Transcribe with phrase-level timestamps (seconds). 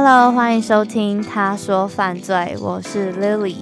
[0.00, 3.56] Hello，欢迎收听《他说犯罪》，我是 Lily。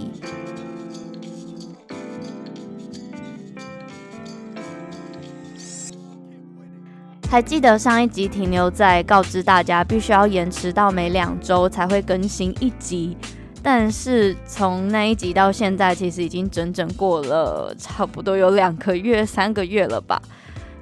[7.31, 13.17] 还记得上一集停留在告知大家必须要延迟到每两周才会更新一集，
[13.63, 20.21] 但是从那一集到现在，其实已经整整过了差不多有两个月、三个月了吧。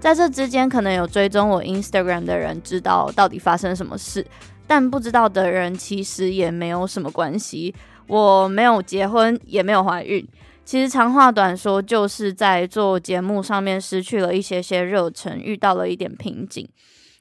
[0.01, 4.27] 在这之间，可能有追踪我 Instagram 的人知道到底发生什么事。
[4.67, 7.75] 但不知道的人其实也没有什么关系。
[8.07, 10.27] 我没有结婚，也没有怀孕。
[10.63, 16.69] 其实长话短说，就是在做节目上面失去了一些些热忱，遇到了一点瓶颈。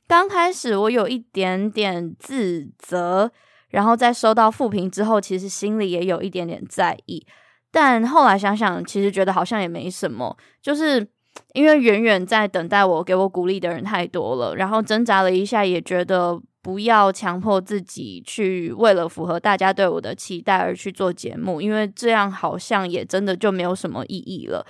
[0.08, 3.32] 刚开始我有一点点自责，
[3.70, 7.26] 然后在收到负评之后，其实心里也有一点点在意。
[7.72, 11.05] 但后来想想，其实觉得好像也没什么，就是
[11.54, 16.41] 因为远远在等待我、给我鼓励的人太多了，然后挣扎了一下，也觉得。
[16.64, 24.66] 不要强迫自己去为了符合大家对我的期待而去做节目，因为这样好像也真的就没有什么意义了。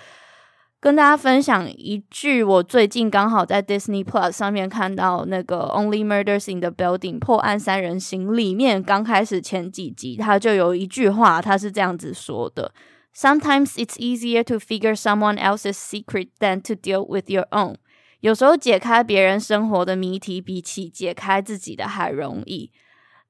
[0.79, 12.73] 跟大家分享一句，我最近刚好在 Disney Plus 上面看到那个 Only Murders in the Building 破案三人行里面，刚开始前几集，他就有一句话，他是这样子说的
[13.15, 17.75] ：Sometimes it's easier to figure someone else's secret than to deal with your own。
[18.23, 22.71] 有时候解开别人生活的谜题，比起解开自己的还容易。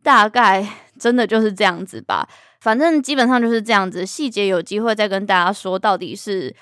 [0.03, 0.67] 大概
[0.99, 2.29] 真的就是这样子吧。
[2.61, 4.05] 反正基本上就是这样子。
[4.05, 6.55] 细节有机会再跟大家说，到底是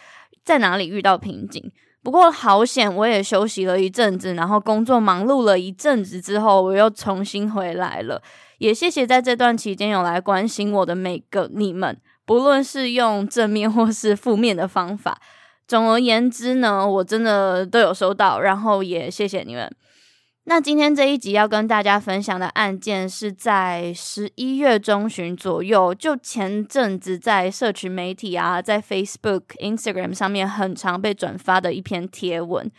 [0.45, 1.69] 在哪里遇到瓶颈。
[2.01, 8.23] 不过好险，我也休息了一阵子，然后工作忙碌了一阵子之后，我又重新回来了。
[8.59, 15.19] 也谢谢在这段期间有来关心我的每个你们，不论是用正面或是负面的方法。
[15.71, 19.73] 总而言之呢，我真的都有收到，然后也谢谢你们。
[20.43, 32.69] 那今天这一集要跟大家分享的案件是在十一月中旬左右，就前阵子在社群媒体啊，在 Facebook、Instagram 上面很常被转发的一篇贴文。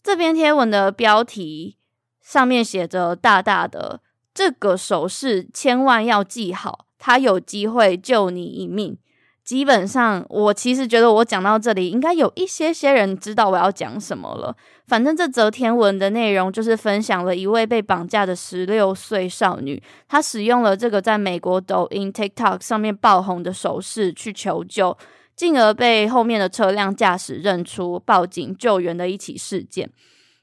[0.00, 1.76] 这篇贴文的标题
[2.20, 4.00] 上面写着大大的
[4.32, 8.96] ：“这个手势千万要记好，它有机会救你一命。”
[9.44, 14.56] 基本上，我其实觉得我讲到这里，应该有一些些人知道我要讲什么了。
[14.86, 24.96] 反正这则天文的内容就是分享了一位被绑架的十六岁少女，她使用了这个在美国抖音 TikTok 上面爆红的手势去求救，
[25.34, 29.90] 进而被后面的车辆驾驶认出、报警救援的一起事件。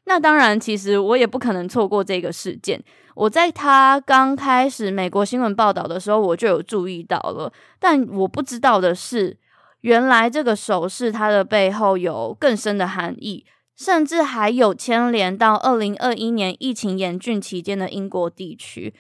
[0.06, 2.84] 那当然，其实我也不可能错过这个事件。
[3.16, 7.52] 我在他刚开始美国新闻报道的时候，我就有注意到了。
[7.80, 9.38] 但我不知道的是，
[9.82, 13.46] 原来这个手势它的背后有更深的含义，
[13.78, 18.94] 甚至还有牵连到二零二一年疫情严峻期间的英国地区。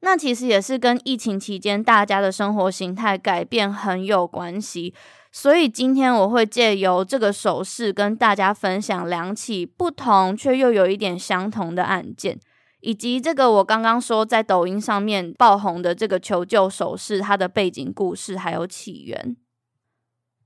[0.00, 4.94] 那其实也是跟疫情期间大家的生活形态改变很有关系。
[5.38, 12.40] 所以今天我会借由这个手势跟大家分享两起不同却又有一点相同的案件，
[12.80, 19.36] 以及这个我刚刚说在抖音上面爆红的这个求救手势，它的背景故事还有起源。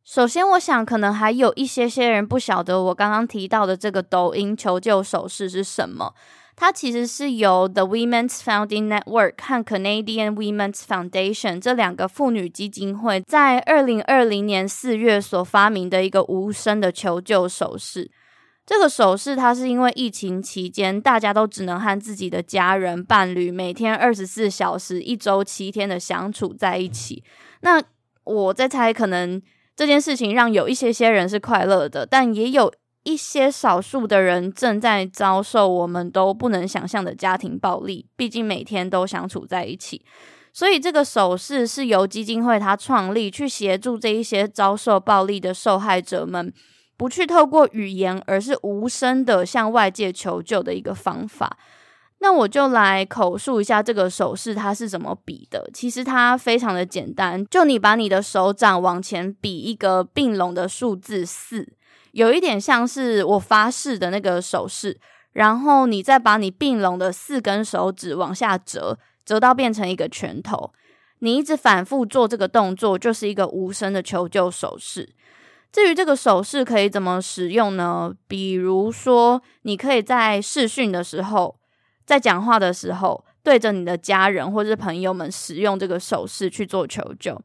[0.02, 6.14] 首先，我想可能还有一些些人不晓得我刚刚提到的这个抖音求救手势是什么。
[6.56, 18.10] 它其实是由 The Women's Founding Network 和 Canadian Women's Foundation 这两个妇女基金会在二零二零年四月所发明的一个无声的求救手势。
[18.66, 27.24] 这个手势它是因为疫情期间大家都只能和自己的家人、伴侣每天二十四小时、一周七天的相处在一起。
[27.62, 27.82] 那
[28.24, 29.40] 我在猜，可能
[29.74, 32.70] 这件事情让有一些些人是快乐的，但也有。
[33.02, 40.04] 一些少数的人正在遭受我们都不能想象的家庭暴力，毕竟每天都相处在一起，
[40.52, 46.52] 所以这个手势是由基金会他创立，去协助这一些遭受暴力的受害者们，
[46.98, 51.56] 不去透过语言，而是无声的向外界求救的一个方法。
[52.18, 55.70] 那我就来口述一下这个手势它是怎么比的。
[55.72, 61.72] 其实它非常的简单，就你把你的手掌往前比一个并拢的数字四。
[62.12, 64.98] 有一点像是我发誓的那个手势，
[65.32, 70.72] 然后你再把你并拢的四根手指往下折，折到变成一个拳头。
[71.20, 75.14] 你一直反复做这个动作，就是一个无声的求救手势。
[75.70, 78.12] 至于这个手势可以怎么使用呢？
[78.26, 81.60] 比如说，你可以在视讯的时候，
[82.04, 87.40] 在讲话的时候，对着你的家人或者朋友们使用这个手势去做求救。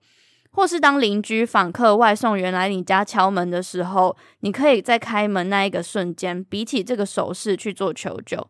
[0.55, 8.47] 或是当邻居、访客、外送员来你家敲门的时候，你可以在开门那一个瞬间，比起这个手势去做求救。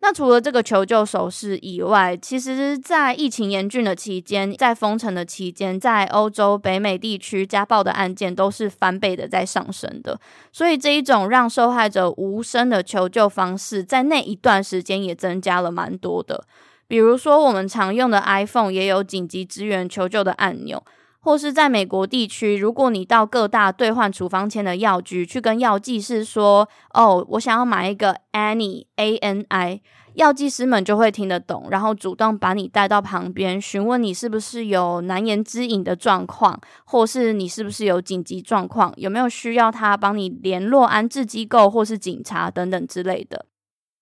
[0.00, 10.18] 那除了这个求救手势以外，其实，在疫情严峻的期间，在封城的期间，在欧洲、北美地区家暴的案件都是翻倍的在上升的。
[10.50, 16.46] 所以，这一种让受害者无声的求救方式，在那一段时间也增加了蛮多的。
[16.88, 20.82] 比如说，我们常用的 iPhone 也有紧急支援求救的按钮。
[21.26, 29.80] 或是在美国地区，如果你到各大兑换处方签的药局去跟药剂师说：“哦，我想要买一个 Ani A N I”，
[30.14, 43.46] 药剂师们就会听得懂，然后主动把你带到旁边，询问你是不是有难言之隐的状况，或是你是不是有紧急状况，有没有需要他帮你联络安置机构或是警察等等之类的。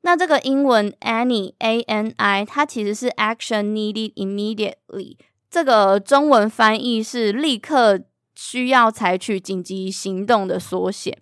[0.03, 5.17] 那这个英文 Ani A N I，它其实是 Action Needed Immediately。
[5.55, 8.01] 这个中文翻译是“立刻
[8.35, 11.17] 需要采取紧急行动”的缩写。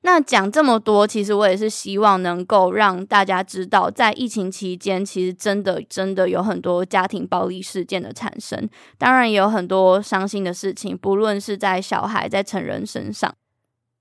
[0.00, 8.68] 那讲这么多，其实我也是希望能够让大家知道，在疫情期间，其实真的真的有很多家庭暴力事件的产生，
[8.98, 13.32] 当然也有很多伤心的事情，不论是在小孩、在成人身上。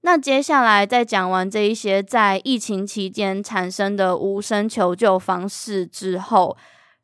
[0.02, 6.58] 那接下来在讲完这一些在疫情期间产生的无声求救方式之后，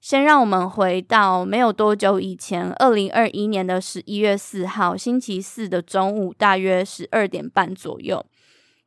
[0.06, 8.24] 先让我们回到没有多久以前，二零二一年的十一月四号星期四的中午，大约十二点半左右。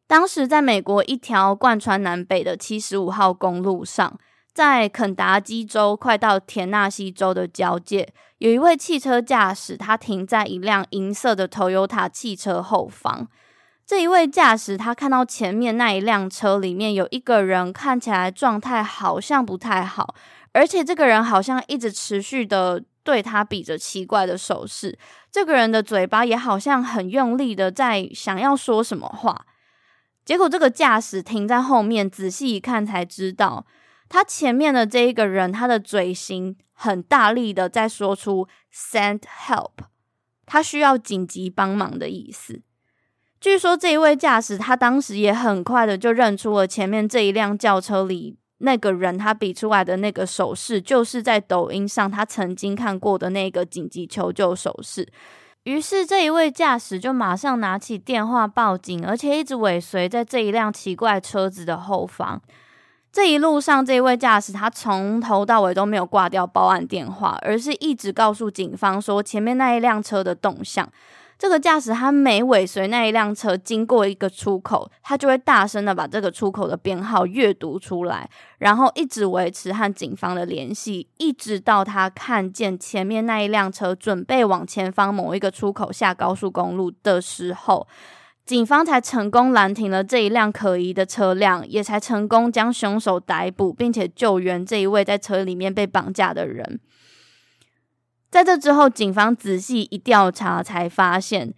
[0.07, 4.17] 当时在美国一条贯穿南北的七十五号公路上，
[4.55, 13.27] 在肯达基州快到田纳西州的交界，有一位汽车驾驶，他停在一辆银色的 Toyota 汽车后方。
[13.85, 20.15] 这一位驾驶他看到前面那一辆车里面有一个人，看起来状态好像不太好。
[20.59, 24.99] 而且这个人好像一直持续的对他比着奇怪的手势，
[25.31, 29.47] 这个人的嘴巴也好像很用力的在想要说什么话。
[30.25, 33.67] 结果这个驾驶停在后面，仔细一看才知道，
[34.09, 39.87] 他前面的这一个人，他的嘴型很大力的在说出 “send help”，
[40.45, 42.63] 他需要紧急帮忙的意思。
[43.41, 48.37] 据说这一位驾驶他当时也很快的就认出了前面这一辆轿车里。
[48.59, 55.09] 那个人他比出来的那个手势，就是在抖音上他曾经看过的那个紧急求救手势。
[55.65, 62.41] 于是这一位驾驶就马上拿起电话报警，而且一直尾随在这一辆奇怪车子的后方。
[63.11, 70.89] 这一路上，这一位驾驶他从头到尾都没有挂掉报案电话，而是一直告诉警方说前面那一辆车的动向。
[71.39, 87.87] 这个驾驶他每尾随那一辆车经过一个出口，他就会大声的把这个出口的编号阅读出来，然后一直维持和警方的联系，一直到他看见前面那一辆车准备往前方某一个出口下高速公路的时候，
[88.45, 96.81] 警方才成功拦停了这一辆可疑的车辆，也才成功将凶手逮捕，并且救援这一位在车里面被绑架的人。
[98.31, 101.55] 在这之后，警方仔细一调查，才发现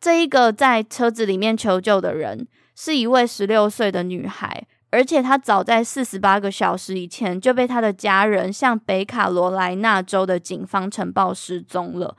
[0.00, 12.16] 这一个在车子里面求救的人是一位十六岁的女孩，而且她早在四十八个小时以前就被她的家人向北卡罗来纳州的警方呈报失踪了。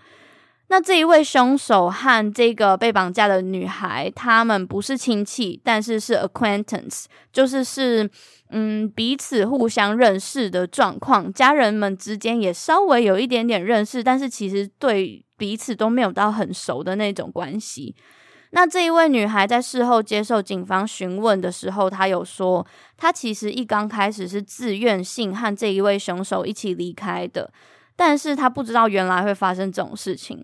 [0.71, 8.07] 那这一位凶手和这个被绑架的女孩，他们不是亲戚，但是是 acquaintance，就是是
[8.49, 11.31] 嗯彼此互相认识的状况。
[11.31, 17.95] 家人们之间也稍微有一点点认识，但是其实对彼此都没有到很熟的那种关系。
[18.51, 22.65] 那这一位女孩在事后接受警方询问的时候，她有说，
[22.97, 27.53] 她其实一刚开始是自愿性和这一位凶手一起离开的。
[27.95, 30.43] 但是她不知道原来会发生这种事情。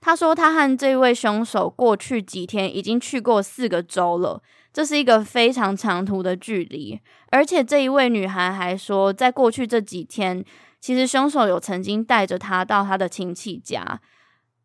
[0.00, 4.40] 他说他和这位凶手过去几天已经去过四个州了，
[4.72, 7.00] 这是一个非常长途的距离。
[7.30, 10.44] 而且这一位女孩还说，在过去这几天，
[10.80, 14.00] 其实凶手有曾经带着她到他的亲戚家，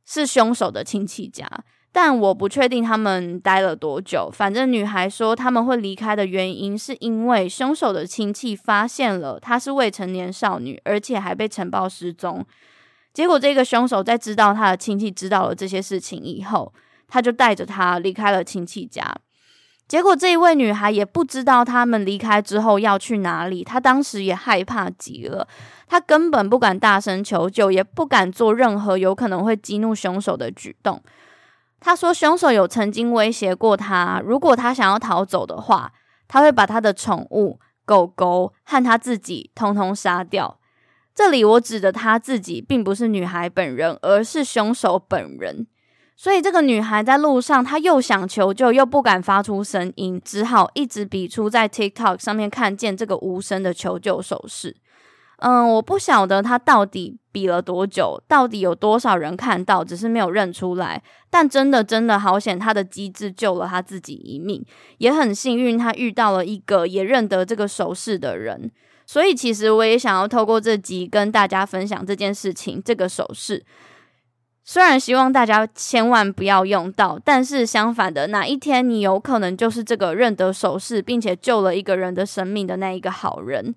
[0.05, 1.47] 是凶手的亲戚家。
[1.91, 4.27] 但我不确定他们待了多久。
[4.33, 12.43] 反正女孩说他们会离开的原因，是因为凶手的亲戚发现了她是未成年少女，而且还被呈报失踪。
[13.13, 16.73] 结果这个凶手在知道他的亲戚知道了这些事情以后，
[17.07, 19.15] 他就带着他离开了亲戚家。
[19.87, 25.47] 结果这一位女孩也不知道他们离开之后要去哪里，她当时也害怕极了，
[25.87, 31.03] 她根本不敢大声求救，也不敢做任何有可能会激怒凶手的举动。
[31.79, 35.91] 他说，凶手有曾经威胁过他，如果他想要逃走的话，
[36.29, 40.59] 他会把他的宠物狗狗和他自己通通杀掉。
[41.15, 45.67] 这里我指的他自己，并不是女孩本人，而是凶手本人。
[46.15, 54.75] 所以这个女孩在路上，她又想求救，又不敢发出声音，只好一直比出在 TikTok 上面看见这个无声的求救手势。
[55.37, 61.03] 嗯，我不晓得她到底比了多久，到底有多少人看到，只是没有认出来。
[61.29, 64.63] 但真的真的好险，她的机智救了她自己一命，
[64.99, 68.71] 也很幸运，她遇到了一个也认得这个手势的人。
[69.05, 73.63] 所以其实我也想要透过这集跟大家分享这件事情，这个手势。
[74.65, 83.75] 虽然希望大家千万不要用到，但是相反的，哪一天你有可能就是这个认得手势并且救了一个人的生命的那一个好人。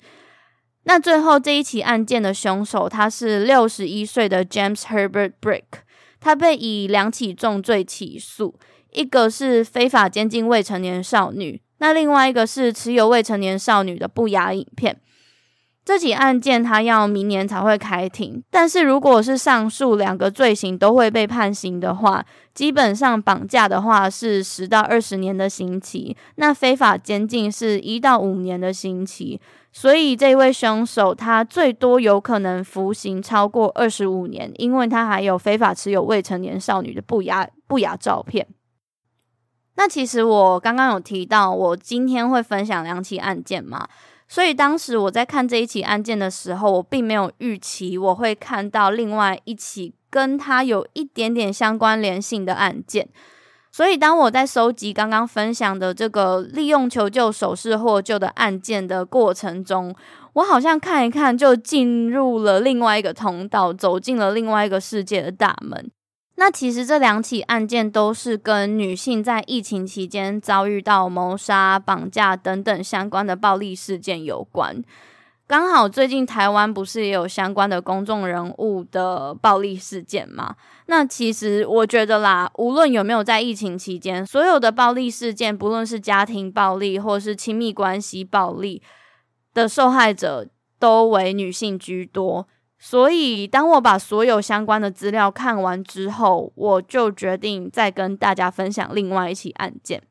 [0.84, 5.64] 那最后这一起案件的凶手，他是六十一岁的 James Herbert Brick，
[6.20, 8.54] 他被以两起重罪起诉，
[8.92, 15.00] 一个是非法监禁未成年少女，那另外一个是持有未成年少女的不雅影片。
[15.86, 29.40] 这起案件他要明年才会开庭，但是如果是上述两个罪行都会被判刑的话，基本上绑架的话是十到二十年的刑期，那非法监禁是一到五年的刑期，
[29.70, 38.44] 所以这位凶手他最多有可能服刑超过二十五年，因为他还有非法持有未成年少女的不雅不雅照片。
[39.76, 43.86] 那其实我刚刚有提到，我今天会分享两起案件嘛。
[44.28, 53.08] 所以当时我在看这一起案件的时候，我并没有预期我会看到另外一起跟他有一点点相关联性的案件。
[53.70, 59.94] 所以当我在收集刚刚分享的这个利用求救手势获救的案件的过程中，
[60.32, 65.90] 我好像看一看就进入了另外一个通道，走进了另外一个世界的大门。
[66.36, 74.84] 那其实这两起案件都是跟女性在疫情期间遭遇到谋杀、绑架等等相关的暴力事件有关。
[75.48, 80.56] 刚好最近台湾不是也有相关的公众人物的暴力事件吗？
[80.86, 88.82] 那其实我觉得啦，无论有没有在疫情期间，所有的暴力事件，不论是家庭暴力或是亲密关系暴力
[89.54, 92.48] 的受害者，都为女性居多。
[92.78, 100.02] 所以，当我把所有相关的资料看完之后，我就决定再跟大家分享另外一起案件。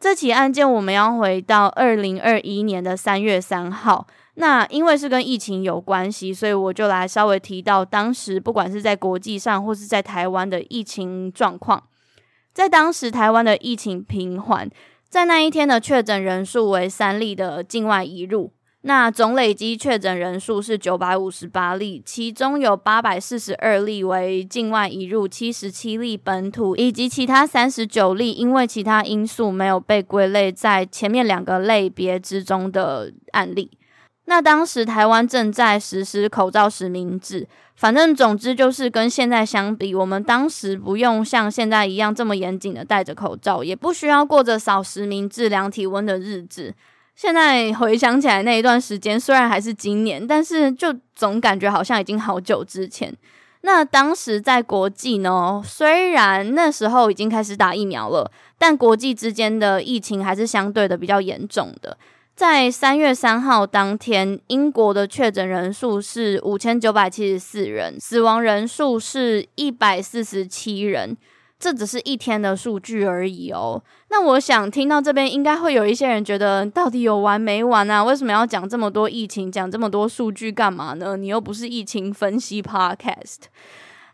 [0.00, 4.06] 这起案件我们要回到二零二一年的三月三号。
[4.34, 11.84] 那因为是跟疫情有关系，所以我就来稍微提到当时不管是在国际上或是在台湾的疫情状况。
[12.52, 14.68] 在当时台湾的疫情平缓，
[15.08, 18.52] 在那一天的确诊人数为三例的境外移入。
[18.86, 33.70] 那总累积确诊人数是九百五十八例，其中有八百四十二例为境外移入，七十七例本土，以及其他三十九例因为其他因素没有被归类在前面两个类别之中的案例。
[34.26, 46.74] 那当时台湾正在实施口罩实名制，反正总之就是跟现在相比，我们当时不用像现在一样这么严谨的戴着口罩，也不需要过着扫实名制、量体温的日子。
[47.14, 53.14] 现在回想起来，那一段时间虽然还是今年，但是就总感觉好像已经好久之前。
[53.62, 61.96] 那当时在国际呢，虽然那时候已经开始打疫苗了，但国际之间的疫情还是相对的比较严重的。
[62.34, 71.16] 在三月三号当天，英国的确诊人数是五千九百七十四人，死亡人数是一百四十七人。
[71.64, 73.82] 这只是一天的数据而已哦。
[74.10, 78.04] 那我想听到这边，应该会有一些人觉得，到底有完没完啊？
[78.04, 81.16] 为什么要讲这么多疫情，讲这么多数据干嘛呢？
[81.16, 83.44] 你又不是疫情分析 podcast。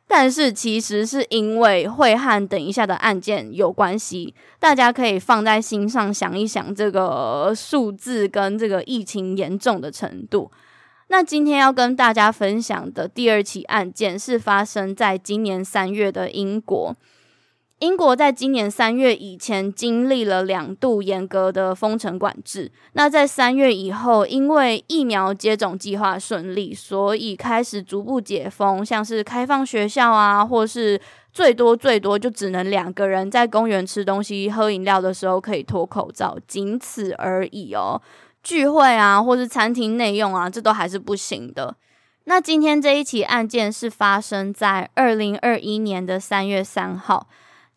[0.06, 10.52] 但是其实是因为会和等一下的案件有关系，大家可以放在心上想一想这个数字跟这个疫情严重的程度。
[11.08, 16.94] 那今天要跟大家分享的第二起案件是发生在今年三月的英国。
[17.80, 22.70] 英国在今年三月以前经历了两度严格的封城管制。
[22.92, 31.00] 那在三月以后，因为疫苗接种计划顺利，所以开始逐步解封，像是开放学校啊，或是
[31.32, 38.02] 最多最多就只能两个人在公园吃东西、喝饮料的时候可以脱口罩，仅此而已哦。
[38.42, 41.74] 聚会啊，或是餐厅内用啊，这都还是不行的。
[42.24, 47.26] 那今天这一起案件是发生在二零二一年的三月三号。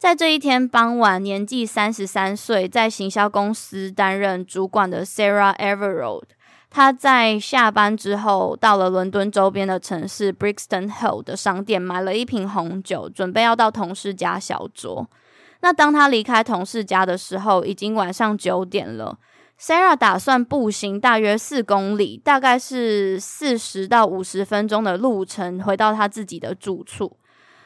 [0.03, 6.23] 在这一天傍晚，年纪三十三岁，在行销公司担任主管的 Sarah Everard，
[6.69, 15.05] 她在下班之后到了伦敦周边的城市 Brixton Hill 的商店，买了一瓶红酒，准备要到同事家小酌。
[15.61, 19.17] 那当她离开同事家的时候，已经晚上九点了。
[19.57, 27.15] Sarah 打算步行大约四公里，大概是四十到五十分钟的路程，回到她自己的住处。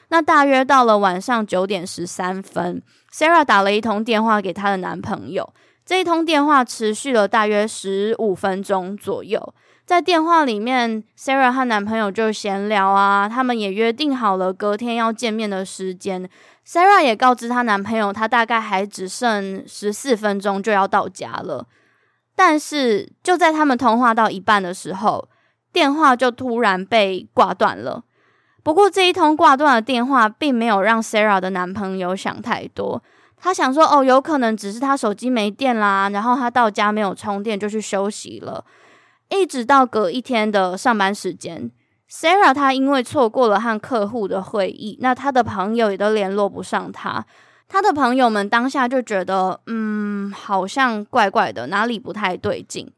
[0.10, 2.82] 那大约到了晚上九点十三分
[3.14, 5.54] ，Sarah 打了一通电话给她的男朋友。
[5.86, 9.54] 这一通电话持续了大约十五分钟左右。
[9.86, 16.30] 在电话里面，Sarah 和男朋友就闲聊啊，他们也约定好了隔天要见面的时间。
[16.68, 21.68] Sarah 也告知她男朋友，她大概还只剩十四分钟就要到家了。
[22.36, 25.30] 但是就在他们通话到一半的时候，
[25.72, 28.04] 电话就突然被挂断了。
[28.68, 33.02] 不过这一通挂断的电话并没有让 Sarah 的男朋友想太多，
[33.38, 38.66] 他想说哦，有可能只是他手机没电啦，然后他到家没有充电就去休息了。
[39.30, 41.72] 一直到隔一天的上班时间
[42.12, 47.26] ，Sarah 她因为错过了和客户的会议，那他的朋友也都联络不上他。
[47.70, 52.92] 他的朋友们当下就觉得，嗯，好像怪怪的，哪里不太对劲。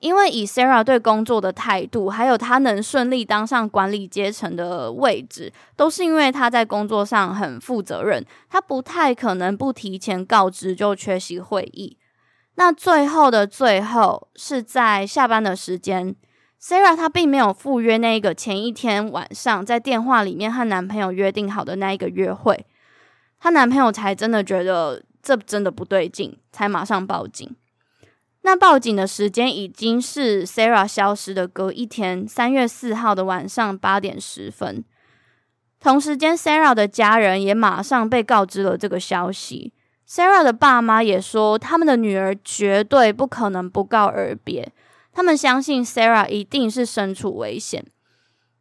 [0.00, 8.24] 因为以 Sarah 对工作的态度，还有她能顺利当上管理阶层的位置，都是因为她在工作上很负责任。
[8.48, 11.98] 她不太可能不提前告知就缺席会议。
[12.54, 16.14] 那最后的最后，是在下班的时间
[16.62, 22.66] ，Sarah 她并没有赴约那个前一天晚上在电话里面和男朋友约定好的那一个约会。
[23.40, 27.56] 她男朋友才真的觉得这真的不对劲，才马上报警。
[28.42, 34.84] 那报警的时间已经是 Sarah 消失的隔一天，三月四号的晚上八点十分。
[35.80, 39.72] 同时间，Sarah 的家人也马上被告知了这个消息。
[40.08, 44.72] Sarah 的爸妈也说，他们的女儿绝对不可能不告而别。
[45.12, 47.84] 他们相信 Sarah 一定是身处危险。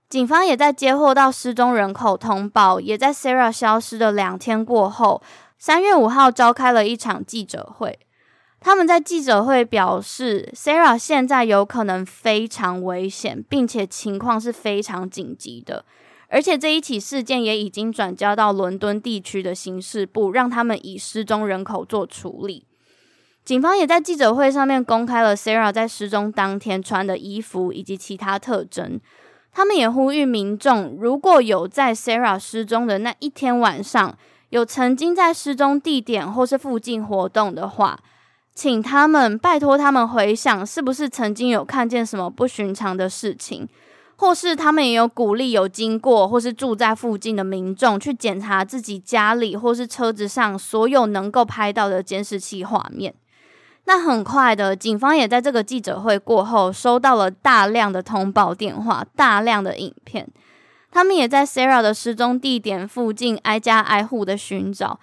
[0.10, 5.22] 警方也在接获到失踪人口通报，也在 Sarah 消失的两天过后，
[5.58, 8.00] 三月五号召开了一场记者会。
[8.60, 15.86] 他们在记者会表示，Sarah 现在有可能非常危险，并且情况是非常紧急的。
[16.30, 22.66] 而且这一起事件也已经转交到伦敦地区的刑事部，让他们以失踪人口做处理。
[23.46, 29.00] 警方也在记者会上面公开了 Sarah 在失踪当天穿的衣服以及其他特征。
[29.54, 34.18] 他们也呼吁民众，如果有在 Sarah 失踪的那一天晚上，
[34.50, 37.98] 有曾经在失踪地点或是附近活动的话，
[38.58, 43.70] 请他们拜托他们回想，是不是曾经有看见什么不寻常的事情，
[44.16, 53.14] 或是他们也有鼓励有经过或是住在附近的民众去检查自己家里或是车子上所有能够拍到的监视器画面。
[53.86, 60.28] 那很快的，警方也在这个记者会过后收到了大量的通报电话、大量的影片，
[60.90, 65.00] 他们也在 Sarah 的失踪地点附近挨家挨户的寻找。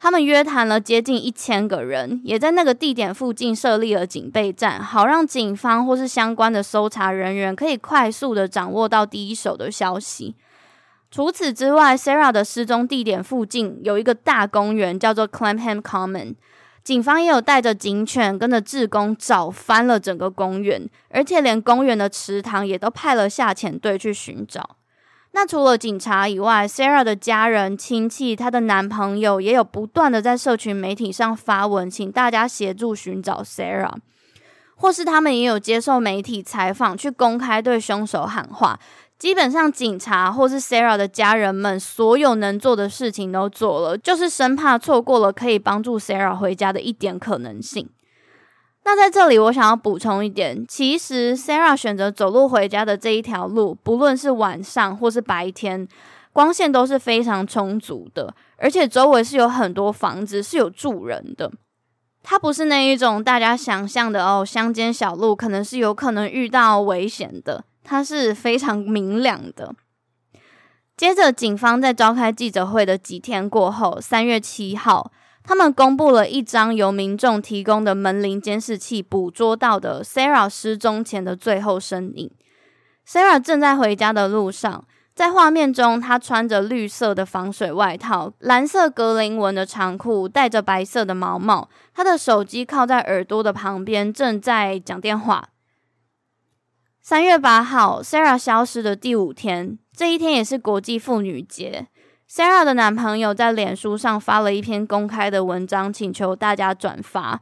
[0.00, 10.36] 他们约谈了接近一千个人，也在那个地点附近设立了警备站，好让警方或是相关的搜查人员可以快速的掌握到第一手的消息。
[11.10, 16.34] 除此之外，Sarah 的失踪地点附近有一个大公园，叫做 Clapham Common。
[16.84, 24.76] 警方也有带着警犬跟着志工找翻了整个公园，而且连公园的池塘也都派了下潜队去寻找。
[25.40, 33.94] 那除了警察以外，Sarah 的家人、亲戚、她的男朋友也有不断的在社群媒体上发文，请大家协助寻找 Sarah，
[34.74, 38.80] 或是他们也有接受媒体采访，去公开对凶手喊话。
[39.16, 47.88] 基本上，警察或是 Sarah 的家人们所有能做的事情都做了，就是生怕错过了可以帮助 Sarah 回家的一点可能性。
[48.90, 55.86] 那在这里，我想要补充一点，其实 Sarah 选择走路回家的这一条路，不论是晚上或是白天，
[56.32, 61.52] 光线都是非常充足的，而且周围是有很多房子，是有住人的。
[62.22, 69.74] 它不是那一种大家想象的哦，乡间小路可能是有可能遇到危险的，它是非常明亮的。
[70.96, 75.12] 接着，警方在召开记者会的几天过后，三月七号。
[75.48, 82.30] 他们公布了一张由民众提供的门铃监视器捕捉到的 Sarah 失踪前的最后身影。
[83.08, 84.84] Sarah 正在回家的路上，
[85.14, 91.70] 在画面中，她穿着绿色的防水外套、蓝色格林纹的长裤，戴着白色的毛帽。
[91.94, 95.48] 她的手机靠在耳朵的旁边，正在讲电话。
[97.00, 101.86] 三月八号，Sarah 消失的第五天，这一天也是国际妇女节。
[102.30, 107.40] Sarah 的男朋友在脸书上发了一篇公开的文章，请求大家转发。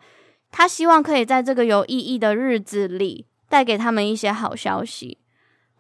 [0.53, 5.18] 他希望可以在这个有意义的日子里带给他们一些好消息。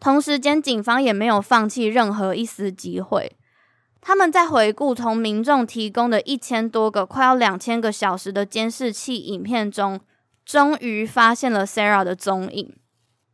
[0.00, 3.36] 同时间，警方也没有放弃任何一丝机会。
[4.00, 10.00] 他们在回顾从民众提供的一千多个、快要两千个小时的监视器影片中，
[10.44, 12.74] 终于发现了 Sarah 的踪影。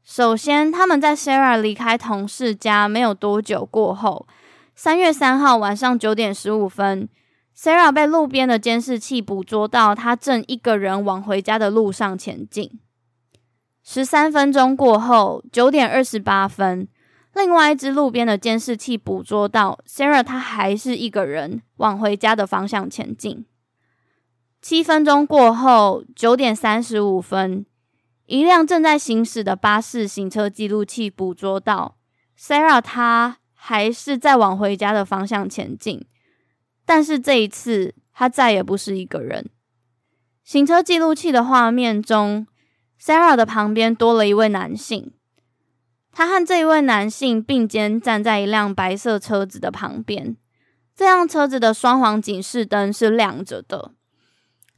[0.04, 4.26] 首先，他们在 Sarah 离开同事家没有多久过后。
[4.74, 7.08] 三月三号晚上九点十五分
[7.56, 12.80] ，Sarah 被路边的监视器捕捉到，她正一个人往回家的路上前进。
[13.84, 16.88] 十三分钟过后，九点二十八分，
[17.34, 23.44] 另外一只路边的监视器捕捉到 Sarah，她还是一个人往回家的方向前进。
[24.62, 27.66] 七分钟过后，九点三十五分，
[28.26, 31.96] 一辆正在行驶的巴士行车记录器捕捉到
[32.38, 33.38] Sarah，她。
[33.64, 36.04] 还是在往回家的方向前进，
[36.84, 39.50] 但是这一次他再也不是一个人。
[40.42, 42.48] 行车记录器的画面中
[43.00, 45.12] ，Sarah 的旁边多了一位男性，
[46.10, 50.36] 他和这一位男性并肩站在一辆白色车子的旁边，
[50.96, 53.92] 这辆车子的双黄警示灯是亮着的。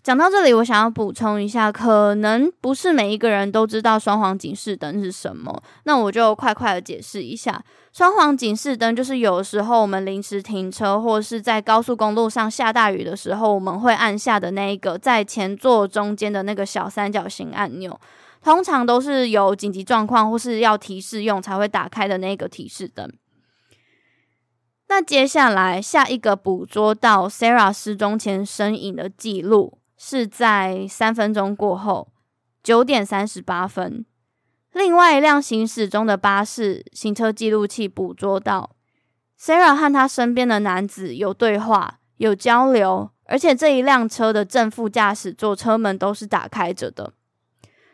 [0.04, 7.64] 讲到这里，我想要补充一下，可能不是每一个人都知道双黄警示灯是什么，那我就快快的解释一下。
[7.90, 17.98] 双黄警示灯就是有时候我们临时停车，或是在高速公路上下大雨的时候，我们会按下的那一个在前座中间的那个小三角形按钮，
[18.42, 23.10] 通常都是有紧急状况或是要提示用才会打开的那个提示灯。
[24.88, 29.78] 那接下来下一个捕捉到 Sarah 失踪前身影的记录。
[30.06, 32.12] 是在三分钟过后，
[32.62, 34.04] 九点三十八分，
[34.74, 38.76] 另外一辆行驶中的巴士行车记录器捕捉到
[39.40, 47.14] Sarah 和他身边的男子有对话、有交流，而且这一辆车的正副驾驶座车门都是打开着的。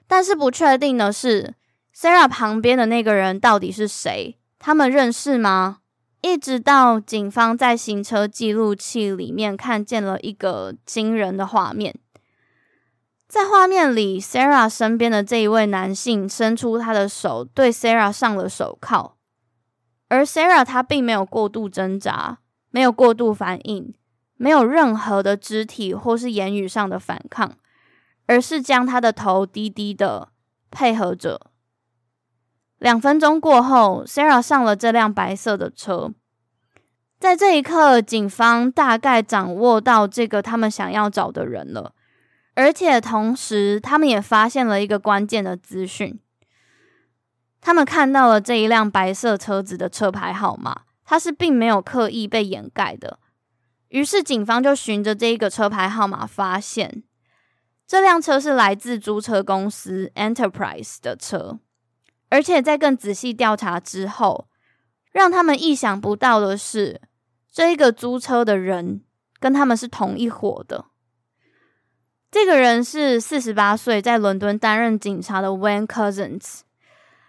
[0.08, 1.54] 但是不确定的是
[1.94, 4.36] ，Sarah 旁边的那个人到底是谁？
[4.58, 5.79] 他们认识吗？
[6.22, 11.94] 一直到警方在行车记录器里面看见了一个惊人的画面，
[13.26, 19.12] 在画面里，Sarah 身边的这一位男性伸出他的手，对 Sarah 上了手铐，
[20.08, 23.94] 而 Sarah 她并没有过度挣扎，没有过度反应，
[24.36, 27.56] 没有任何的肢体或是言语上的反抗，
[28.26, 30.28] 而是将他的头低低的
[30.70, 31.49] 配合着。
[32.80, 36.12] 两分钟过后，Sarah 上了这辆白色的车。
[37.18, 41.92] 在这一刻，警方大概掌握到这个他们想要找的人了，
[42.54, 46.18] 而且同时，他们也发现了一个关键的资讯。
[47.60, 53.18] 他们看到了这一辆白色车子的车牌号码，它是并没有刻意被掩盖的。
[53.88, 57.02] 于是，警方就循着这一个车牌号码，发现
[57.86, 61.58] 这辆车是来自租车公司 Enterprise 的车。
[62.30, 64.48] 而且在更仔细调查之后，
[65.12, 67.00] 让他们意想不到的是，
[67.52, 69.02] 这一个租车的人
[69.38, 70.86] 跟他们是同一伙的。
[72.30, 76.60] 这个人是四十八岁，在伦敦担任警察的 w a n Cousins。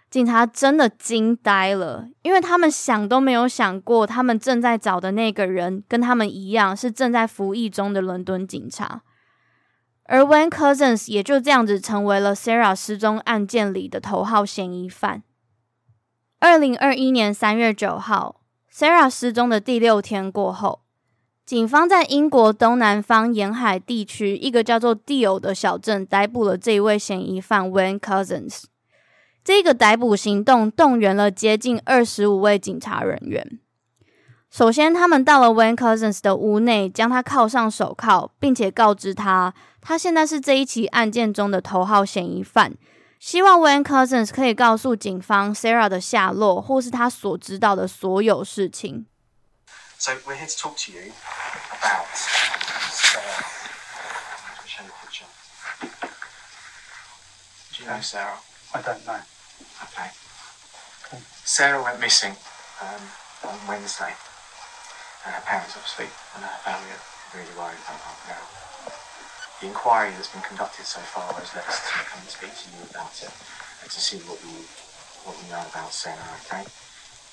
[0.08, 9.02] 警察真的惊呆了，因为他们想都没有想过，他们正在找的那个人跟他们一样，是正在服役中的伦敦警察。
[10.04, 15.22] 而 Wayne Cousins 也就这样子成为了 Sarah 失踪案件里的头号嫌疑犯。
[16.40, 18.40] 二零二一年三月九号
[18.72, 20.80] ，Sarah 失踪的第六天过后，
[21.46, 28.64] 警方在英国东南方沿海地区一个叫做 Deal 的小镇逮捕了这一位嫌疑犯 Wayne Cousins。
[29.44, 33.58] 这个逮捕行动动员了接近二十五位警察人员。
[34.50, 42.72] 首先，他们到了 Wayne Cousins 的屋内，将他铐上手铐，并且告知他，他现在是这一起案件中的头号嫌疑犯，
[43.18, 49.06] 希望 Wayne Cousins 可以告诉警方 Sarah 的下落，或是他所知道的所有事情。
[49.98, 51.12] So we're here to talk to you
[51.80, 53.44] about Sarah.
[54.66, 55.26] Show the picture.
[57.72, 58.38] Do you know Sarah?
[58.72, 59.20] I don't know.
[59.82, 60.10] Okay.
[61.44, 62.34] Sarah went missing
[62.80, 63.02] um,
[63.50, 64.14] on Wednesday.
[65.24, 67.02] and her parents obviously and her family are
[67.34, 68.42] really worried about her now.
[69.62, 72.66] The inquiry that's been conducted so far has led us to come and speak to
[72.74, 73.30] you about it
[73.80, 74.50] and to see what we
[75.22, 76.66] what we know about Sarah, okay?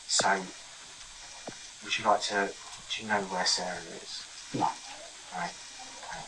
[0.06, 0.30] So
[1.84, 2.52] would you like to
[2.94, 4.22] do you know where Sarah is?
[4.54, 4.68] No.
[5.34, 5.50] Right.
[6.06, 6.22] Okay.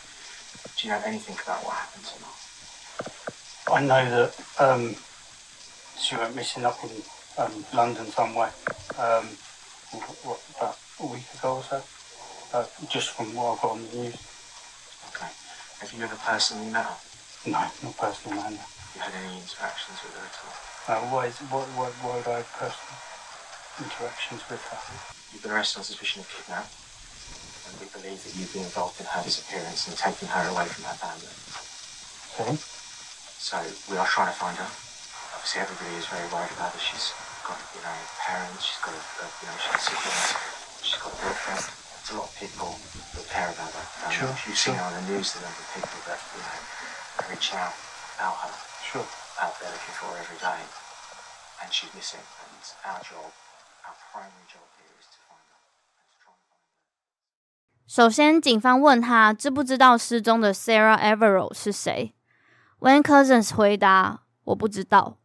[0.75, 3.75] Do you know anything about what happened to her?
[3.75, 4.95] I know that um,
[5.99, 6.89] she went missing up in
[7.37, 8.53] um, London somewhere.
[8.97, 9.37] Um,
[10.23, 11.83] what, about a week ago or so,
[12.53, 14.15] uh, just from what I've got on the news.
[15.81, 16.97] Have you ever personally met her?
[17.49, 18.53] No, not personally, no.
[18.53, 18.65] no.
[18.93, 20.53] You had any interactions with her at all?
[20.85, 23.01] Uh, why, is, why, why, why would I have personal
[23.81, 24.77] interactions with her?
[25.33, 26.69] You've been arrested on suspicion of kidnap,
[27.65, 30.85] and we believe that you've been involved in her disappearance and taking her away from
[30.85, 31.33] her family.
[32.37, 32.53] Okay.
[33.41, 33.57] So
[33.89, 34.69] we are trying to find her.
[35.33, 36.81] Obviously, everybody is very worried about her.
[36.81, 37.09] She's
[37.41, 38.69] got, you know, parents.
[38.69, 40.29] She's got, a, a, you know, she's siblings.
[40.85, 41.80] she's got a boyfriend.
[57.87, 62.15] 首先警方问他知不知道失踪的 sarah everal 是谁。
[62.79, 65.17] When cousins 回答我不知道。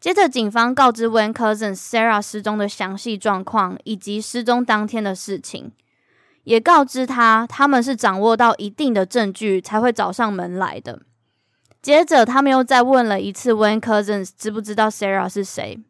[0.00, 5.72] 接着警方告知 when cousins sarah 失踪的详细状况以及失踪当天的事情。
[6.44, 11.02] 也告知他他们是掌握到一定的证据才会找上门来的。
[11.82, 15.82] 接着，他们又再问了一次 Wayne Cousins 知不知道 Sarah 是谁。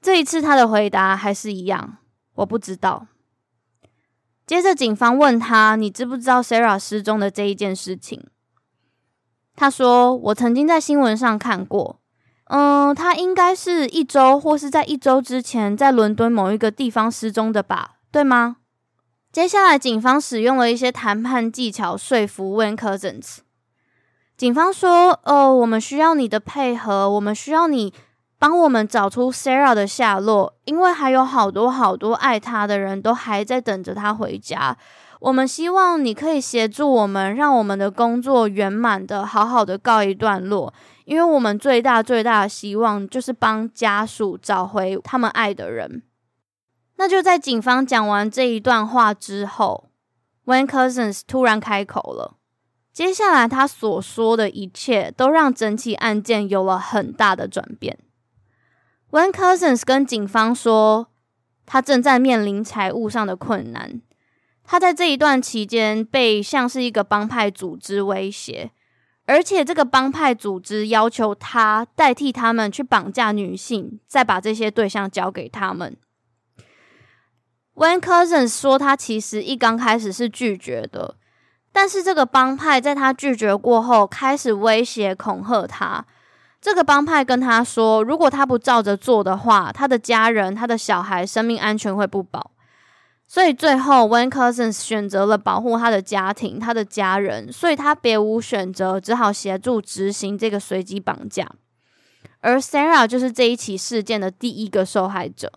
[0.00, 1.98] 这一次，他的回答还是一样，
[2.34, 3.06] 我不知道。
[4.46, 8.26] 接着，警方问他：“你知不知道 Sarah 失踪的这一件事情？”
[9.54, 12.00] 他说：“我曾经在新闻上看过，
[12.44, 17.96] 嗯，他应该是一周或是在一周之前在伦敦某一个地方失踪的吧？
[18.10, 18.56] 对吗？”
[19.38, 23.36] 接下来，警方使用了一些谈判技巧说服 Wayne Cousins。
[24.36, 27.94] 警方说：“哦，我们需要你的配合，我们需要你。”
[28.36, 34.76] 帮我们找出 Sarah 的下落，因为还有好多好多爱她的人都还在等着她回家。
[35.20, 40.74] 我们希望你可以协助我们，让我们的工作圆满的、好好的告一段落。
[41.04, 46.02] 因为我们最大最大的希望就是帮家属找回他们爱的人。
[46.98, 49.88] 那就在警方讲完这一段话之后
[50.46, 52.34] ，Wayne Cousins 突然开口了。
[52.92, 57.96] 接下来他所说的一切都让整起案件有了很大的转变。
[59.12, 61.06] Wayne Cousins 跟警方说，
[61.64, 64.02] 他正在面临财务上的困难。
[64.64, 68.72] 他在这一段期间被像是一个帮派组织威胁，
[69.26, 75.96] 而且这个帮派组织要求他代替他们去绑架女性，再把这些对象交给他们。
[77.78, 81.14] Wayne Cousins 说，他其实一刚开始是拒绝的，
[81.70, 86.04] 但是这个帮派在他拒绝过后，开始威胁恐吓他。
[86.60, 92.50] 这个帮派跟他说，如果他不照着做的话，他的家人、他的小孩生命安全会不保。
[93.28, 101.48] 所以最后，Wayne Cousins 选择了保护他的家庭、他的家人，所以他别无选择，只好协助执行这个随机绑架。
[102.40, 105.52] 而 Sarah 就是这一起事件的第一个受害者。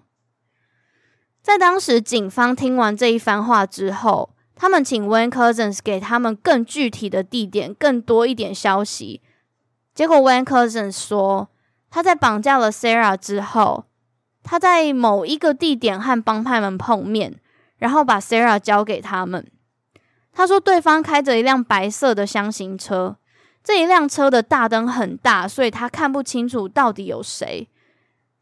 [1.41, 9.21] 在当时，警方听完这一番话之后，他们请 Wayne Cousins 给他们更具体的地点、更多一点消息。
[9.95, 11.49] 结果，Wayne Cousins 说，
[11.89, 13.85] 他在绑架了 Sarah 之后，
[14.43, 17.39] 他在某一个地点和帮派们碰面，
[17.77, 19.49] 然后把 Sarah 交给他们。
[20.31, 23.17] 他说，对方开着一辆白色的厢型车，
[23.63, 27.67] 这一辆车的大灯很大，所以他看不清楚到底有谁。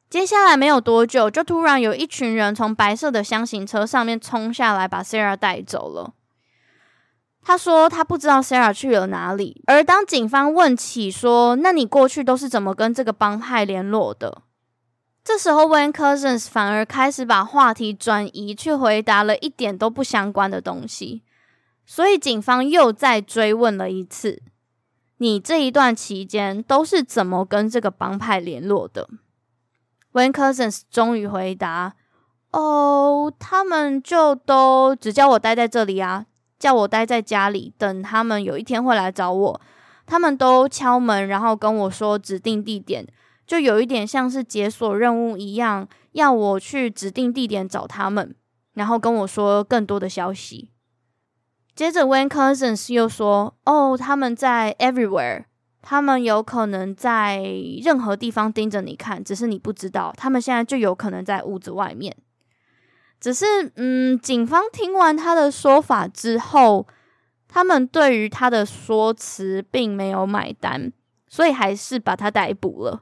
[0.10, 6.14] 接下来没有多久，就突然有一群人从白色的厢型车上面冲下来，把 Sarah 带走了。
[7.42, 14.42] 他说他不知道 Sarah 去了哪里，而当警方问起说：“那你过去都是怎么跟这个帮派联络的？”
[15.24, 21.22] 这时候 Wayne Cousins 反而开始把话题转移，去回答了一点都不相关的东西。
[21.86, 24.42] 所以警方又再追问了一次
[25.18, 29.08] ：“你这一段期间都是怎么跟这个帮派联络的
[30.14, 31.94] ？”Wayne Cousins 终于回答
[32.52, 36.26] ：“哦，他们就都只叫我待在这里啊。”
[36.60, 39.62] 叫我待在家里，等他们有一天会来找我。
[40.06, 43.08] 他们都敲门，然后跟我说指定地点，
[43.48, 48.36] 就有一点像是解锁任务一样，要我去指定地点找他们，
[48.74, 50.70] 然后跟我说更多的消息。
[51.74, 55.46] 接着，Wayne Cousins 又说：“哦，他们在 everywhere，
[55.90, 57.44] 他们有可能在
[57.82, 60.14] 任何地方盯着你看，只是你不知道。
[60.16, 62.16] 他们现在就有可能在屋子外面。”
[63.20, 66.86] 只是，嗯，警方听完他的说法之后，
[67.48, 70.94] 他们对于他的说辞并没有买单，
[71.28, 73.02] 所以还是把他逮捕了。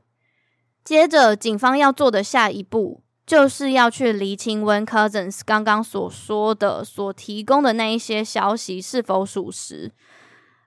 [0.86, 9.92] 接着，警方要做的下一步，就是要去厘清 Win Cousins 刚刚所说的、所提供的那一些消息是否属实。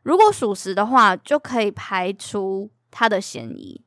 [0.02, 3.84] 如果属实的话，就可以排除他的嫌疑。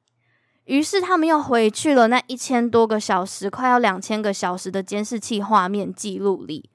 [0.66, 6.70] 于是他们又回去了那一千多个小时，快要两千个小时的监视器画面记录里，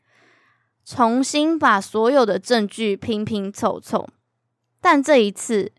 [0.85, 4.07] 重新把所有的证据拼拼凑凑。
[4.81, 5.73] 但这一次，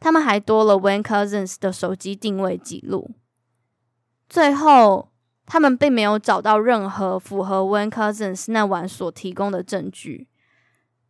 [0.00, 3.12] 他们还多了 Wen Cousins 的手机定位记录。
[4.28, 5.12] 最后，
[5.46, 10.26] 他们并没有找到任何符合 Wen Cousins 那晚所提供的证据，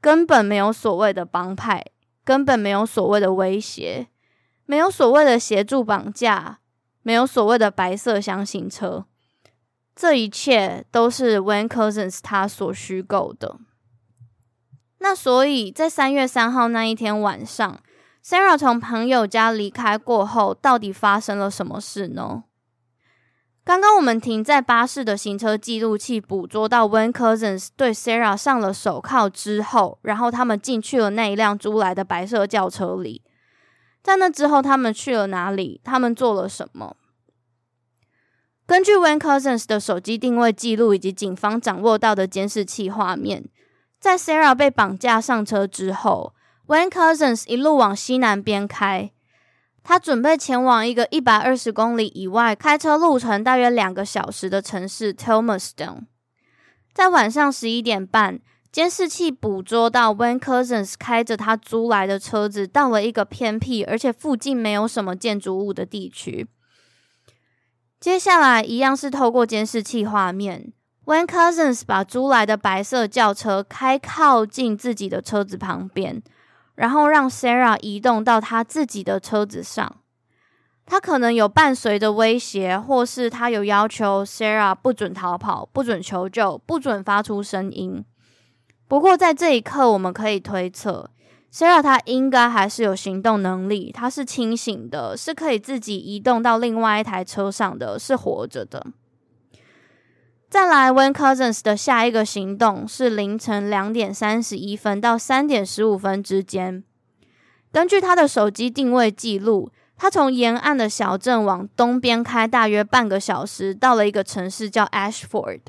[0.01, 1.87] 根本没有所谓的帮派，
[2.25, 4.09] 根本没有所谓的威胁。
[4.65, 6.61] 没有所谓的协助绑架，
[7.03, 9.05] 没有所谓的白色厢型车，
[9.95, 13.59] 这一切都是 Wayne Cousins 他所虚构的。
[14.99, 17.81] 那所以在三月三号那一天晚上
[18.25, 22.45] ，Sarah 从朋友家离开过后，到底发生了什么事呢？
[23.65, 33.23] 刚刚我们停在巴士的行车记录器捕捉到 w e n Cousins 对 Sarah 上了手铐之后，然后他们进去了那一辆租来的白色轿车里。
[34.03, 35.81] 在那之后，他们去了哪里？
[35.85, 36.97] 他们做了什么？
[38.67, 43.45] 根据 w e n Cousins 的手机定位记录以及警方掌握到的监视器画面，
[44.01, 46.35] 在 Sarah 被绑架上车之后
[46.67, 49.13] w e n Cousins 一路往西南边开。
[49.85, 56.03] 他准备前往一个一百二十公里以外，开车路程大约两个小时的城市 Thomaston。
[56.93, 58.39] 在晚上十一点半，
[58.71, 66.47] 监视器捕捉到 Van Cousins 开着他租来的车子到了一个偏僻而且附近没有什么建筑物的地区。
[67.99, 70.73] 接下来，一样是透过监视器画面
[71.07, 76.23] ，Van Cousins 把租来的白色轿车开靠近自己的车子旁边。
[76.75, 79.97] 然后让 Sarah 移动到他自己的车子上，
[80.87, 88.05] 他可能有伴随着威胁，或是他有要求 Sarah 不准逃跑、不准求救、不准发出声音。
[88.89, 91.11] 不过在这一刻，我们可以推测
[91.53, 98.87] ，Sarah 他应该还是有行动能力，他是清醒的，是可以自己移动到另外一台车上的，是活着的。
[100.53, 106.85] 再来，Wayne Couzens 的下一个行动是凌晨两点三十一分到三点十五分之间。
[107.73, 115.61] 根据他的手机定位记录，他从沿岸的小镇往东边开大约半个小时，到了一个城市叫 Ashford。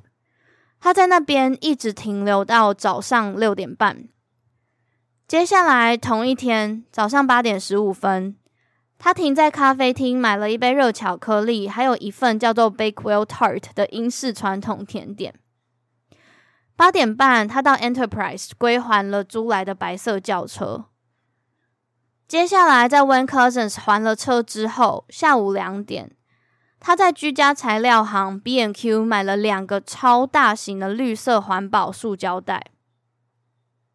[0.81, 4.09] 他在那边一直停留到早上六点半。
[5.25, 8.35] 接下来同一天早上八点十五分。
[9.03, 15.35] 他停在咖啡厅，买了一杯热巧克力，还有一份叫做 Bakewell Tart 的英式传统甜点。
[16.77, 20.85] 八点半，他到 Enterprise 归还了租来的白色轿车。
[22.29, 26.15] 接下来，在 Wen Cousins 还了车之后，下午两点，
[26.79, 32.67] 他在居家材料行 B&Q 买了两个超大型的绿色环保塑胶袋。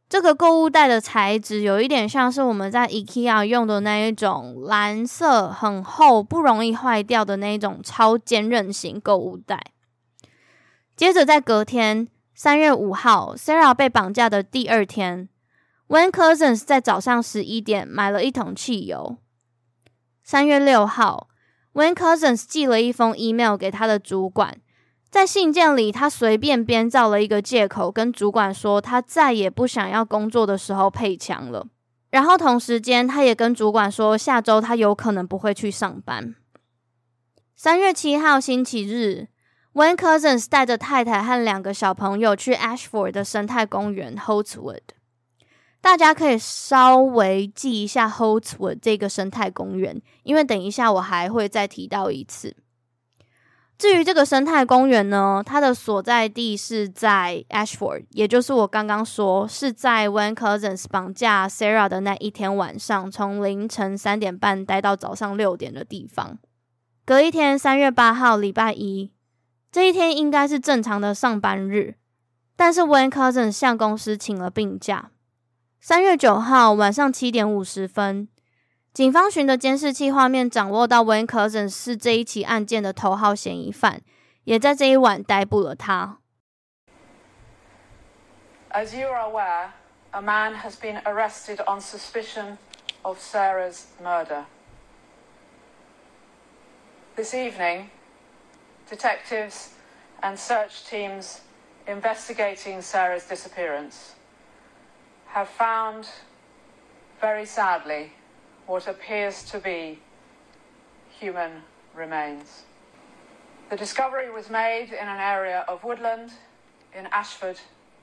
[0.08, 9.72] 这个购物袋的材质有一点像是我们在 IKEA 用的那一种蓝色、很厚、不容易坏掉的那一种超坚韧型购物袋。
[10.96, 15.28] 接着在隔天三月五号，Sarah 被绑架的第二天
[15.88, 19.18] ，When Cousins 在早上十一点买了一桶汽油。
[20.22, 21.28] 三月六号
[21.74, 24.58] ，When Cousins 寄了一封 email 给他的主管。
[25.10, 31.66] 在信件里，他随便编造了一个借口，跟主管说他再也不想要工作的时候配枪了。
[32.10, 36.34] 然后同时间，他也跟主管说下周他有可能不会去上班。
[37.56, 39.28] 三月七号星期日
[39.74, 44.80] ，Wayne Cousins 带着太太和两个小朋友去 Ashford 的生态公园 Holtwood。
[45.80, 52.56] 大家可以稍微记一下 Holtwood 这个生态公园，因为等一下我还会再提到一次。
[53.78, 66.38] 至于这个生态公园呢，它的所在地是在 Ashford，也就是我刚刚说是在 Wayne Cousins 绑架 Sarah 的那一天晚上，从凌晨三点半待到早上六点的地方。
[67.04, 69.12] 隔一天，三月八号，礼拜一，
[69.70, 71.94] 这一天应该是正常的上班日，
[72.56, 75.12] 但是 Wayne Cousins 向公司请了病假。
[75.80, 78.26] 三月九号晚上七点五十分。
[78.97, 84.01] 警方循着监视器画面掌握到 Wayne Couzens 是这一起案件的头号嫌疑犯，
[84.43, 86.19] 也在这一晚逮捕了他。
[88.69, 89.69] As you are aware,
[90.11, 92.57] a man has been arrested on suspicion
[93.01, 94.45] of Sarah's murder.
[97.15, 97.89] This evening,
[98.89, 99.69] detectives
[100.21, 101.41] and search teams
[101.85, 104.13] investigating Sarah's disappearance
[105.33, 106.05] have found,
[107.21, 108.11] very sadly,
[108.68, 109.98] what appears to be
[111.18, 111.62] human
[111.96, 112.64] remains.
[113.70, 116.32] The discovery was made in an area of woodland
[116.94, 117.58] in Ashford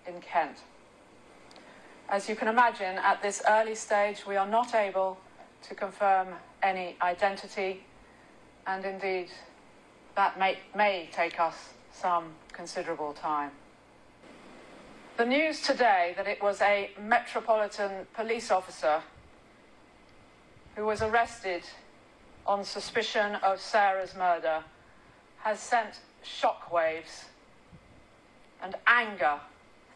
[0.07, 0.57] in Kent.
[2.09, 5.19] As you can imagine, at this early stage, we are not able
[5.67, 6.29] to confirm
[6.63, 7.83] any identity,
[8.65, 9.29] and indeed,
[10.15, 13.51] that may, may take us some considerable time.
[15.17, 19.01] The news today that it was a Metropolitan Police officer
[20.75, 21.63] who was arrested
[22.45, 24.63] on suspicion of Sarah's murder,
[25.43, 27.25] has sent shockwaves
[28.61, 29.39] and anger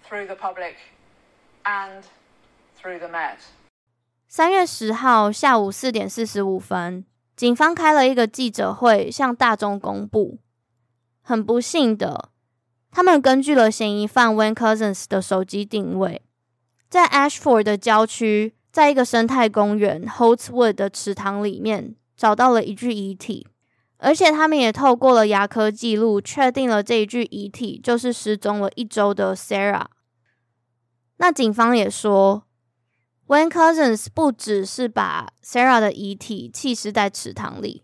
[0.04, 0.76] through the public
[1.66, 2.04] and
[2.76, 3.40] through the Met.
[4.28, 7.06] 三月十号下午四点四十五分，
[7.36, 10.38] 警方开了一个记者会，向大众公布，
[11.22, 12.30] 很不幸的，
[12.92, 16.22] 他们根据了嫌疑犯 Wayne Cousins 的手机定位，
[16.90, 23.48] 在 Ashford 的郊区，在一个生态公园 Holtwood 的池塘里面找到了一具遗体，
[23.98, 29.88] 而且他们也透过了牙科记录，确定了这一具遗体就是失踪了一周的 Sarah。
[31.18, 32.44] 那警方也说
[33.28, 37.84] ，Wayne Couzens 不只是把 Sarah 的遗体弃尸在池塘里。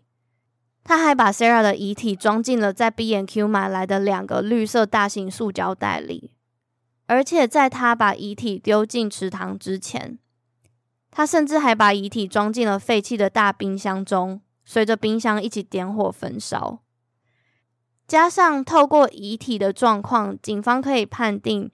[0.84, 6.30] 他还把 Sarah 的遗体装进了在 bnq 买来的两个绿色大型塑胶袋里，
[7.06, 10.18] 而且在他把遗体丢进池塘之前，
[11.16, 16.80] 他甚至还把遗体装进了废弃的大冰箱中，随着冰箱一起点火焚烧。
[18.06, 21.70] 加上透过遗体的状况，警方可以判定，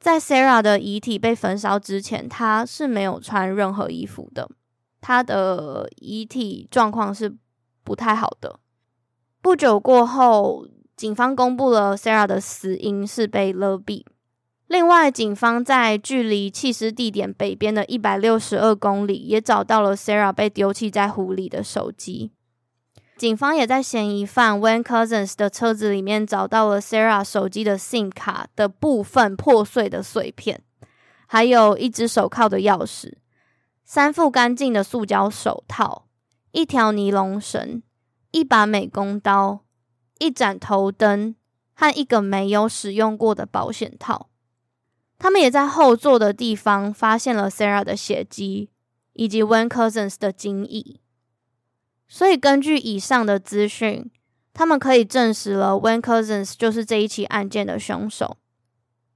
[0.00, 4.50] 在 Sarah 的遗体被焚烧之前，她是没有穿任何衣服的，
[5.00, 7.38] 她的遗体状况是。
[7.84, 8.60] 不太好的。
[9.40, 14.04] 不久过后，警方公布了 Sarah 的死因是被勒毙。
[14.68, 22.32] 另外，警方在距离弃尸地点北边的一百六十二公里，也找到了 Sarah 被丢弃在湖里的手机。
[23.16, 30.62] 警方也在嫌疑犯 Wayne Cousins 的车子里面找到了 Sarah 手机的 SIM 卡的部分破碎的碎片，
[31.26, 33.14] 还有一只手铐的钥匙，
[33.84, 36.04] 三副干净的塑胶手套。
[36.52, 37.82] 一条尼龙绳、
[38.32, 39.60] 一把美工刀、
[40.18, 41.34] 一盏头灯
[41.74, 44.28] 和一个没有使用过的保险套。
[45.18, 48.70] 他们也在后座的地方发现了 Sarah 的血迹
[49.12, 51.00] 以及 Wen Cousins 的精液。
[52.06, 54.10] 所以，根据以上的资讯，
[54.54, 58.38] 他们可以证实了 Wen Cousins 就是这一起案件的凶手。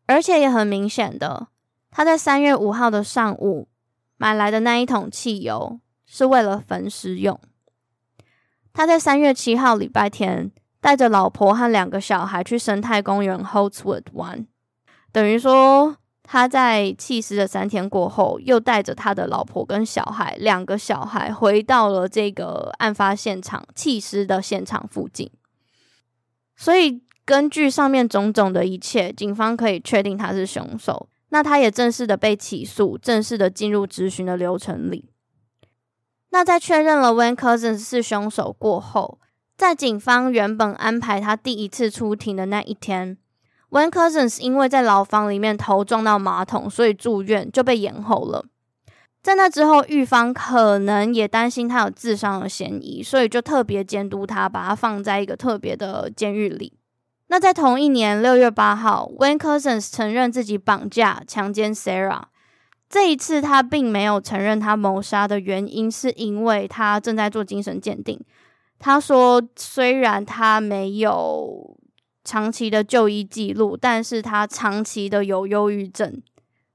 [0.07, 1.49] 而且也很明显的，
[1.91, 3.69] 他在三月五号的上午
[4.17, 5.81] 买来的那一桶汽油。
[6.15, 7.41] 是为了焚尸用。
[8.75, 14.47] 他在三月七号礼拜天带着老婆和两个小孩去生态公园 Holtwood 玩，
[15.13, 25.31] 等于说他在弃尸的三天过后，又带着他的老婆跟小孩两个小孩回到了这个案发现场弃尸的现场附近。
[26.57, 31.09] 所以根据上面种种的一切，警方可以确定他是凶手。
[31.29, 35.11] 那他也正式的被起诉，正式的进入质询的流程里。
[36.31, 39.19] 那在确认了 Van Cousins 是凶手过后，
[39.57, 43.17] 在警方原本安排他第一次出庭的那一天
[43.73, 48.45] Wen Cousins 因为在牢房里面头撞到马桶，所以住院就被延后了。
[49.23, 56.75] 在那之后，狱方可能也担心他有自伤的嫌疑，所以就特别监督他，把他放在一个特别的监狱里。
[57.29, 62.25] 那在同一年六月八号，Wen Cousins 承认自己绑架、强奸 Sarah。
[62.91, 68.21] 这一次，他并没有承认他谋杀的原因，是因为他正在做精神鉴定。
[68.79, 71.75] 他说，虽然他没有
[72.25, 76.23] 长期的就医记录，但是他长期的有忧郁症，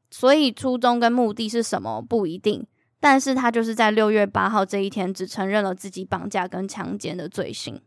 [0.09, 2.65] 所以初衷跟目的是什么不一定。
[2.99, 7.79] 但是他就是在六月八号这一天，只承认了自己绑架跟强奸的罪行。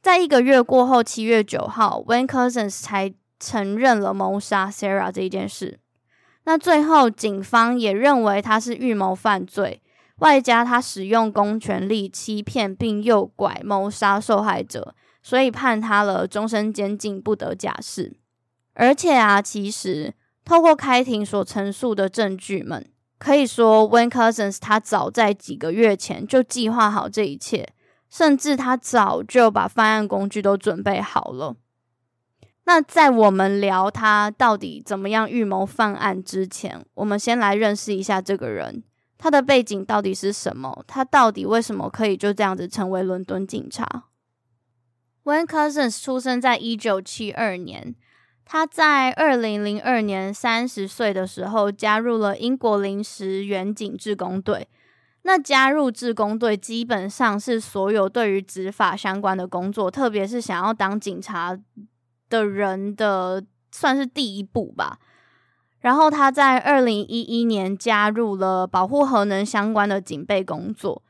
[0.00, 5.78] 在一个月过后，七月九号，Van Cousins 才承认了谋杀 Sarah 这一件事。
[6.44, 9.80] 那最后，警方也认为他是预谋犯罪，
[10.16, 14.94] 外加他使用公权力欺骗并诱拐谋杀受害者，
[15.28, 18.16] 所以判他了终身监禁，不得假释。
[18.72, 27.68] 而且啊，其实透过开庭所陈述的证据们，可以说 Wayne Couzens 他早在几个月前就计划好这一切，
[28.08, 31.56] 甚至他早就把犯案工具都准备好了。
[32.64, 38.82] 那在我们聊他到底怎么样预谋犯案之前，我们先来认识一下这个人，
[39.18, 40.82] 他的背景到底是什么？
[40.86, 44.04] 他到底为什么可以就这样子成为伦敦警察
[45.28, 47.94] Wayne Cousins 出生在一九七二年，
[48.46, 54.66] 他在二零零二年三十岁的时候加入了英国临时远警志工队。
[55.24, 61.58] 那加入志工队基本上是所有对于执法相关的工作，特别是想要当警察。
[62.30, 64.98] 的人的算是第一步吧。
[65.80, 71.02] 然后他在二零一一年加入了保护核能相关的警备工作，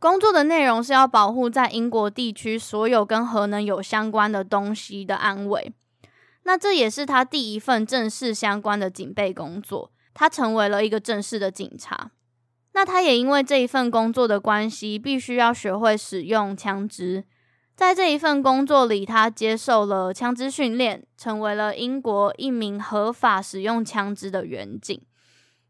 [0.00, 5.74] 工作的内容是要保护在英国地区所有跟核能有相关的东西的安危。
[6.44, 12.12] 那这也是他第一份正式相关的警备工作，他成为了一个正式的警察。
[12.72, 17.24] 那他也因为这一份工作的关系，必须要学会使用枪支。
[17.76, 25.02] 在这一份工作里，他接受了枪支训练，成为了英国一名合法使用枪支的员警。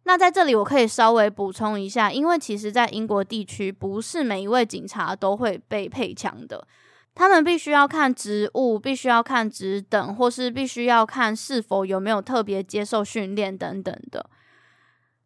[0.04, 6.66] 那在这里，我可以稍微补充一下，因为其实，在英国地区，不是每一位警察都会被配枪的。
[7.14, 14.30] 他们必须要看职务，必须要看职等，或是必须要看是否有没有特别接受训练等等的。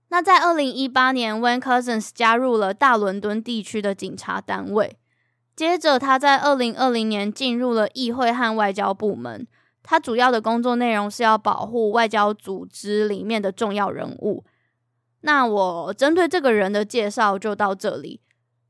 [0.08, 4.96] 那在二零一八年，Wayne Cousins 加入了大伦敦地区的警察单位。
[5.54, 9.46] 接着，他在二零二零年进入了议会和外交部门。
[9.82, 14.44] 他主要的工作内容是要保护外交组织里面的重要人物。
[15.24, 18.20] 那我针对这个人的介绍就到这里。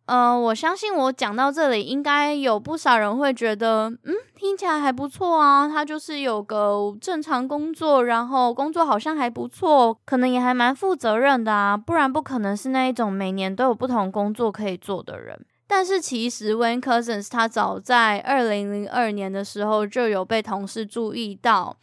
[0.07, 5.66] 呃，我相信我讲到这里，应该有不少人会觉得，嗯，听起来还不错啊。
[5.66, 11.74] 他就是有个正常工作，然后工作好像还不错，可能也还蛮负责任的啊。
[11.74, 15.44] 不然不可能是那一种每年都有不同工作可以做的人。
[15.66, 21.74] 但是其实 Wayne Cousins 他早在二零零二年的时候就有被同事注意到，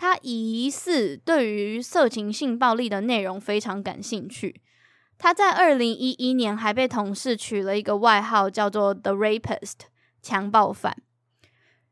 [0.00, 4.62] 他疑似对于色情性暴力的内容非常感兴趣。
[5.18, 9.74] 他在二零一一年还被同事取了一个外号，叫做 The Rapist，
[10.22, 10.96] 强暴犯。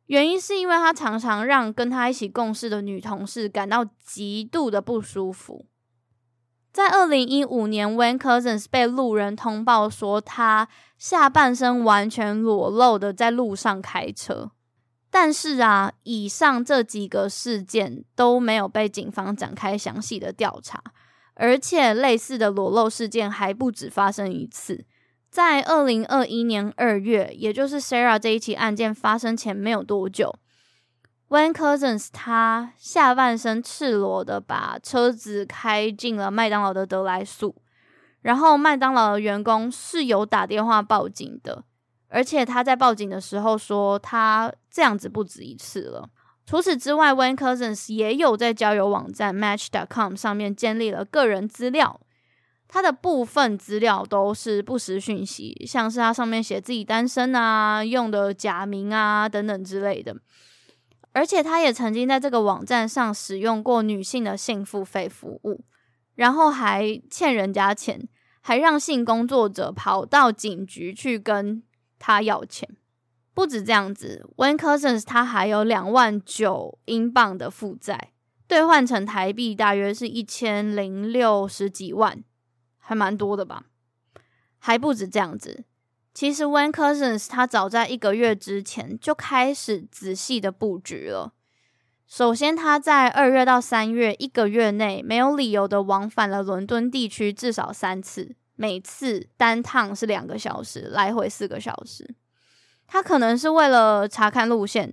[0.07, 5.67] 原因是因为他常常让跟他一起共事的女同事感到极度的不舒服。
[6.73, 14.53] 在二零一五年，Wayne Cousins 被路人通报说他下半身完全裸露的在路上开车。
[15.11, 20.83] 但是啊，以上这几个事件都没有被警方展开详细的调查。
[21.41, 24.85] 而且类似的裸露事件还不止发生一次，
[25.31, 30.35] 在二零二一年二月，也就是 Sarah 这一起案件发生前没有多久
[31.29, 37.55] ，Wayne Couzens 他下半身赤裸的把车子开进了麦当劳的得来速，
[38.21, 41.63] 然后麦当劳的员工是有打电话报警的，
[42.09, 46.09] 而且他在报警的时候说他这样子不止一次了。
[46.47, 52.01] 除此之外，Wayne Cousins 也有在交友网站 Match.com 上面建立了个人资料，
[52.67, 60.17] 他的部分资料都是不实讯息，像是他上面写自己单身啊、用的假名啊等等之类的。
[61.13, 65.65] 而且他也曾经在这个网站上使用过女性的性付费服务，
[66.15, 68.09] 然后还欠人家钱，
[68.41, 71.63] 还让性工作者跑到警局去跟
[71.99, 72.69] 他要钱。
[73.35, 78.13] 不止这样子，Wayne Couzens 他还有两万九英镑的负债，
[78.49, 82.25] 兑换成台币大约是一千零六十几万，
[82.79, 83.67] 还蛮多的吧？
[84.59, 85.65] 还不止这样子，
[86.13, 91.33] 其实 Wayne Couzens 他早在一个月之前就开始仔细的布局了。
[92.09, 102.13] 首先，他在二月到三月一个月内没有理由的往返了伦敦地区至少三次，每次单趟是两个小时，来回四个小时。
[102.89, 104.93] 他可能是为了查看路线，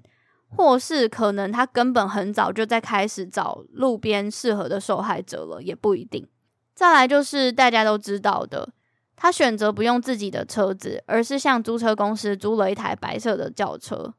[0.49, 6.27] 或是可能他根本很早就在开始找路边适合的受害者了，也不一定。
[6.75, 8.69] 再来就是大家都知道的，
[9.15, 14.13] 他选择不用自己的车子，而是向租车公司租了一台白色的轿车。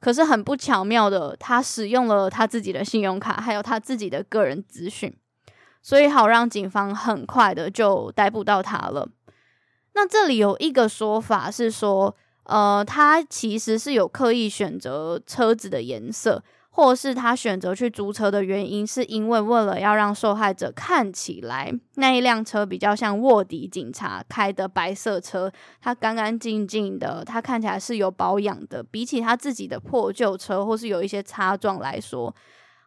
[0.00, 5.16] 可是很不巧妙的，他使用了他自己的信用卡，还有他自己的个人资讯，
[5.82, 9.08] 所以好让警方很快的就逮捕到他了。
[9.94, 25.50] 那这里有一个说法是说，呃，他其实是有刻意选择车子的颜色，或是他选择去租车的原因，是因为为了要让受害者看起来那一辆车比较像卧底警察开的白色车，
[25.80, 32.32] 它干干净净的，它看起来是有保养的，比起他自己的破旧车或是有一些擦撞来说，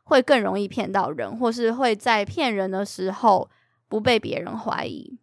[0.04, 3.50] 会更容易骗到人，或是会在骗人的时候
[3.88, 5.18] 不被别人怀疑。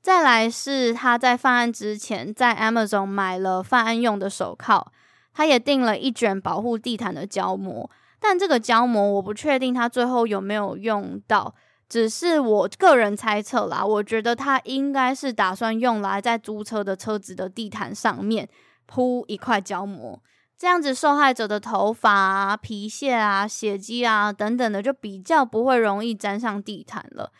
[0.00, 4.86] 再来是他在犯案之前，在 Amazon 买了犯案用的手铐，
[5.34, 7.90] 他也订了一卷保护地毯的胶膜，
[8.20, 11.54] 但这个胶膜我不确定他最后有没有用到，
[11.88, 18.48] 只是我个人猜测啦，我觉得他应该是打算用来在租车的车子的地毯上面
[18.86, 20.22] 铺一块胶膜，
[20.58, 27.30] 这样子受害者的头发啊、皮屑啊、血迹啊等等的，就比较不会容易沾上地毯了。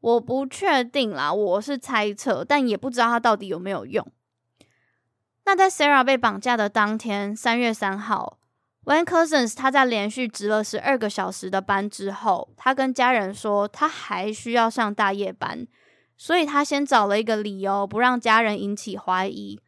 [0.00, 4.06] 我不确定啦，我是猜测，但也不知道他到底有没有用。
[5.44, 8.38] 那在 Sarah 被绑架的当天，三月三号
[8.84, 15.66] ，Wayne Couzens 他在连续值了十二个小时的班之后，他跟家人说他还需要上大夜班，
[16.16, 19.58] 所以他先找了一个理由不让家人引起怀疑。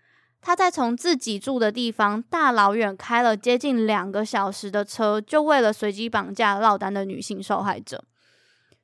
[0.46, 8.04] 他在从自己住的地方大老远开了接近两个小时的车，就为了随机绑架落单的女性受害者。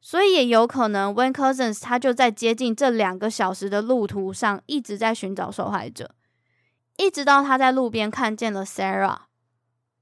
[0.00, 6.14] 所以也有可能，Wayne Cousins 他就在接近这两个小时的路途上一直在寻找受害者，
[6.96, 9.18] 一直到他在路边看见了 Sarah，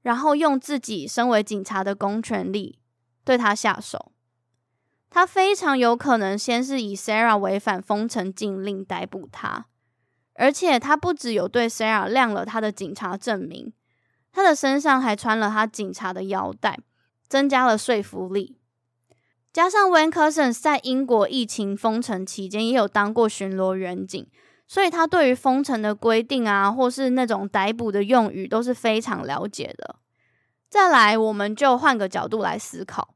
[0.01, 2.79] 然后用自己身为警察的公权力
[3.25, 4.13] 对他下手。
[5.09, 9.65] 他非常有可能先是以 Sarah 违反封城禁令逮捕他，
[10.39, 13.73] 而且他不只有对 Sarah 亮了他的警察证明，
[14.31, 16.79] 他的身上还穿了他警察的腰带，
[17.27, 18.55] 增加了说服力。
[19.51, 24.25] 加上 Van Couzens 在英国疫情封城期间也有当过巡逻员警，
[24.65, 29.97] 所以他对于封城的规定啊，或是那种逮捕的用语都是非常了解的。
[30.69, 33.15] 再来，我们就换个角度来思考，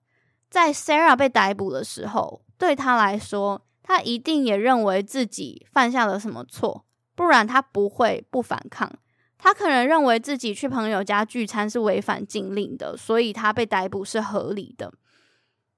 [0.49, 6.83] 在 Sarah 被逮捕的时候，对他来说，他一定也认为自己犯下了什么错。
[7.15, 8.91] 不然他不会不反抗，
[9.37, 14.93] 他可能认为自己去朋友家聚餐是违反禁令的，所以他被逮捕是合理的。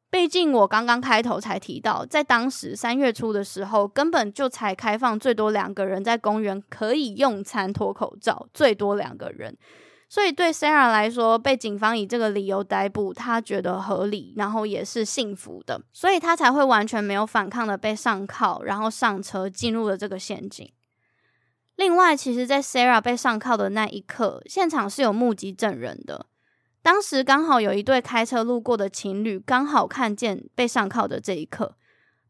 [0.10, 9.58] 毕竟我刚刚开头才提到，在当时三月初的时候，根本就才开放最多两个人在公园可以用餐脱口罩，最多两个人。
[10.08, 20.72] 所以对 Sarah 来说，被警方以这个理由逮捕，他觉得合理，然后也是幸福的，所以他才会完全没有反抗的被上铐，然后上车进入了这个陷阱。
[21.76, 26.26] 另外，其实，在 Sarah 被上铐的那一刻，现场是有目击证人的。
[26.82, 31.76] 当时刚好有一对开车路过的情侣，刚好看见被上铐的这一刻。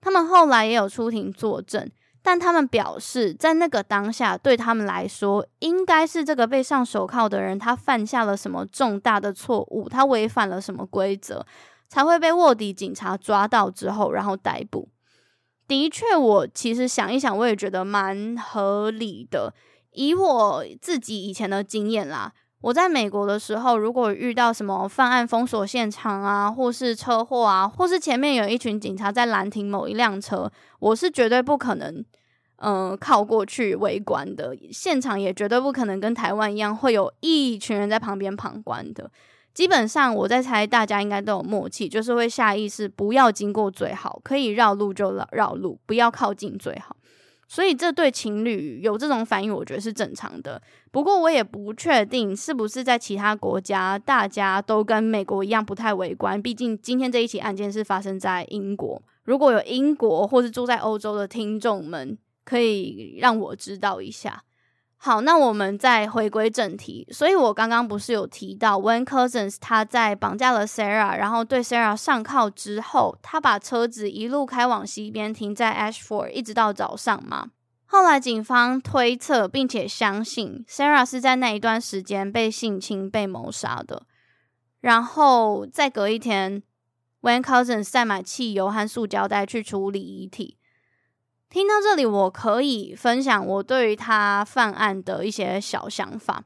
[0.01, 1.91] 他们后来也有出庭作证，
[2.23, 11.45] 但他们表示，在那个当下，对他们来说，应该是这个被上手铐的人，他犯下了什么重大的错误，他违反了什么规则，
[11.87, 14.89] 才会被卧底警察抓到之后，然后逮捕。
[15.67, 19.53] 的确，我其实想一想，我也觉得蛮合理的。
[19.91, 32.03] 以我自己以前的经验啦，我在美国的时候，如果遇到什么犯案封锁现场啊，或是车祸啊，或是前面有一群警察在拦停某一辆车，我是绝对不可能，
[32.57, 34.55] 嗯、靠过去围观的。
[34.71, 39.09] 现场也绝对不可能跟台湾一样，会有一群人在旁边旁观的。
[39.55, 46.97] 基本上，我在猜，大家应该都有默契，就是会下意识不要经过最好，可以绕路就绕绕路，不要靠近最好。
[47.47, 50.61] 所以这对情侣有这种反应，我觉得是正常的。
[50.91, 56.41] 不过我也不确定是不是在其他国家，大家都跟美国一样不太围观。
[56.41, 64.43] 毕竟今天这一起案件是发生在英国，如果有英国或是住在欧洲的听众们，可以让我知道一下。
[65.05, 67.07] 好，那我们再回归正题。
[67.11, 77.51] 所以我刚刚不是有提到，When Cousins 他在绑架了 Sarah，然后对 Sarah 上铐之后，他把车子一路开往西边，停在 Ashford，一直到早上吗？
[77.85, 84.07] 后来警方推测并且相信，Sarah 是在那一段时间被性侵、被谋杀的。
[84.81, 86.63] 然后再隔一天
[87.21, 90.57] ，When Cousins 再买汽油和塑胶袋去处理遗体。
[91.55, 96.43] 听到这里，我可以分享我对于他犯案的一些小想法。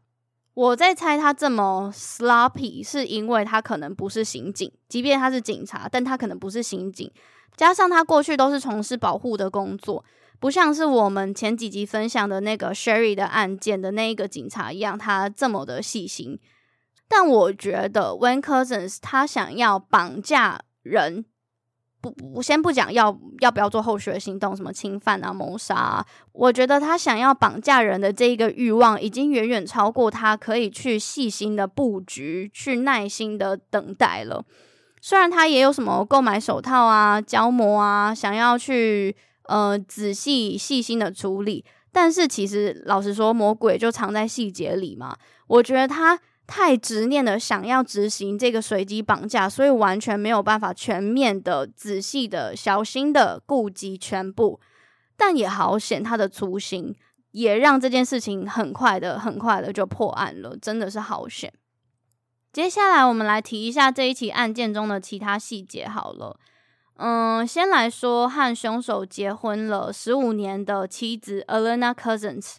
[0.53, 7.11] 我在猜他这么 sloppy，是因为他可能不是刑警，即便他是警察，但他可能不是刑警。
[7.57, 10.05] 加上他过去都是从事保护的工作，
[10.39, 16.39] 不像是我们前几集分享的那个 Sherry 的案件的那一个警察一样，他这么的细心。
[17.07, 21.25] 但我觉得 Wayne Couzens 他想要绑架人。
[22.01, 26.05] 不，我先不讲要要不要做后续的行动，什么侵犯啊、谋杀啊。
[26.31, 34.43] 我觉得他想要绑架人的这一个欲望，已经远远超过他可以去细心的布局、去耐心的等待了。
[35.01, 45.15] 虽然他也有什么购买手套啊、胶膜啊，想要去呃仔细细心的处理，但是其实老实说，魔鬼就藏在细节里嘛。
[45.47, 46.19] 我觉得他。
[46.49, 54.59] 太执念的想要执行这个随机绑架，所以完全没有办法全面的、仔细的、小心的顾及全部。
[55.15, 56.95] 但也好险，他的粗心
[57.33, 61.53] 也让这件事情很快的、很快的就破案了，真的是好险。
[62.51, 66.39] 接下来我们来提一下这一起案件中的其他细节好了。
[66.95, 72.55] 嗯，先来说和凶手结婚了十五年的妻子 Alana Cousins。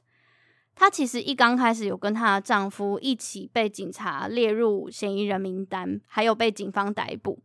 [0.81, 7.39] 她其实一刚开始有跟她的丈夫一起被警察列入嫌疑人名单，还有被警方逮捕。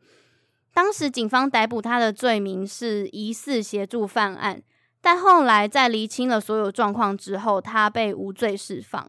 [0.74, 4.64] 当时警方逮捕她的罪名是疑似协助犯案，
[5.02, 9.06] 但后来在厘清了所有状况之后，她被无罪释放。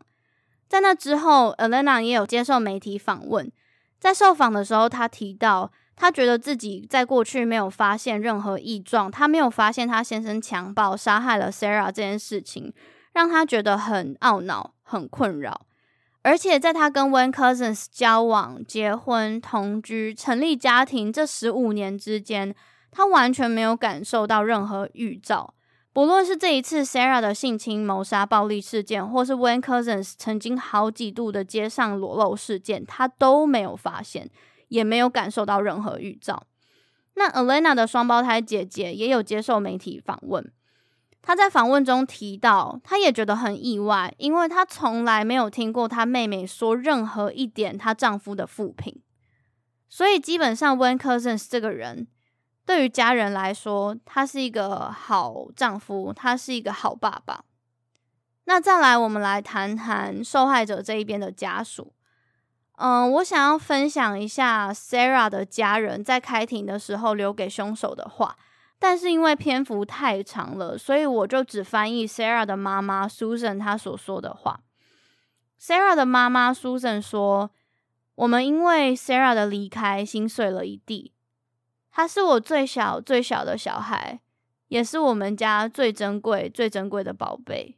[0.66, 3.52] 在那之后，Alana 也有接受媒体访问，
[4.00, 12.74] 在受访的时候，她提到她觉得自己在过去没有发现任何异状，她没有发现她先生强暴杀害了 Sarah 这件事情。
[13.16, 15.62] 让他觉得很懊恼、很困扰，
[16.20, 22.54] 而且在他跟 Wayne Cousins 交往、结婚、同居、成立家庭这十五年之间，
[22.90, 25.54] 他完全没有感受到任何预兆。
[25.94, 34.28] 不论是这一次 Sarah 的性侵、谋杀、暴力事件，或是 Wayne Cousins 曾经好几度的街上裸露事件，他都没有发现，
[34.68, 36.42] 也没有感受到任何预兆。
[37.14, 40.52] 那 Alana 的双胞胎姐姐也有接受媒体访问。
[41.26, 49.02] 她在访问中提到，她也觉得很意外，因为她从来没有听过她妹妹说任何一点她丈夫的负评。
[49.88, 52.06] 所以基本上，Van Couzens 这个人，
[52.64, 57.42] 对于家人来说，他是一个好丈夫，他是一个好爸爸。
[58.44, 61.92] 那再来，我们来谈谈受害者这一边的家属。
[62.76, 68.36] 嗯，我想要分享一下 Sarah 的家人在开庭的时候留给凶手的话，
[68.78, 74.60] 但是因为篇幅太长了，所以我就只翻译 Sarah 的妈妈 Susan 她所说的话。
[75.60, 77.50] Sarah 的妈妈 Susan 说。
[78.16, 81.12] 我们因为 Sarah 的离开心碎了一地。
[81.90, 84.22] 他是我最小最小的小孩，
[84.68, 87.76] 也是我们家最珍贵最珍贵的宝贝。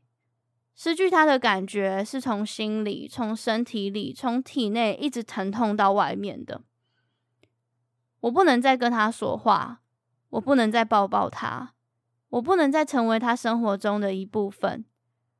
[0.77, 6.63] 失去他的感觉是从心里、从身体里、从体内一直疼痛到外面的。
[8.21, 9.81] 我不能再跟他说话，
[10.31, 11.75] 我不能再抱抱他，
[12.29, 14.85] 我不能再成为他生活中的一部分，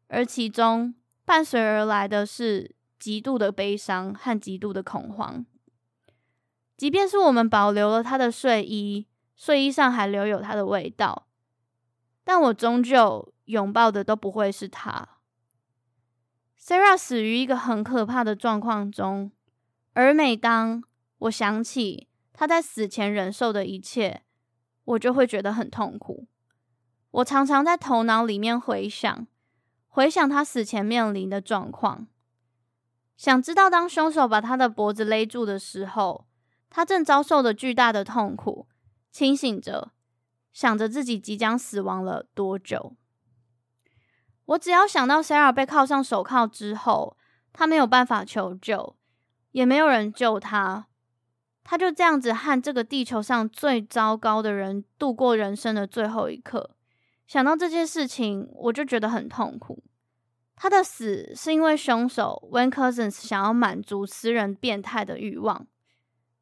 [0.09, 2.75] 而其中伴随而来的是。
[2.99, 5.47] 极度的悲伤和极度的恐慌，
[6.77, 11.29] 即便是我们保留了他的睡衣，睡衣上还留有他的味道，
[12.25, 15.21] 但我终究拥抱的都不会是他。
[16.61, 19.31] Sarah 死于一个很可怕的状况中，
[19.93, 20.83] 而每当
[21.19, 24.25] 我想起他在死前忍受的一切，
[24.89, 26.27] 我就会觉得很痛苦。
[27.11, 29.27] 我常常在头脑里面回想，
[29.87, 32.07] 回想他死前面临的状况。
[33.17, 36.27] 想知道，当凶手把他的脖子勒住的时候，
[36.71, 38.69] 他正遭受着巨大的痛苦，
[39.11, 39.93] 清醒着，
[40.53, 42.97] 想着自己即将死亡了多久。
[44.47, 47.19] 我只要想到 Sara 被铐上手铐之后，
[47.53, 48.97] 他没有办法求救，
[49.51, 50.88] 也没有人救他，
[51.71, 56.71] 他就这样子和这个地球上最糟糕的人度过人生的最后一刻。
[57.27, 59.85] 想到这件事情，我就觉得很痛苦。
[60.57, 65.67] 他的死是因为凶手 Wayne Couzens 想要满足私人变态的欲望，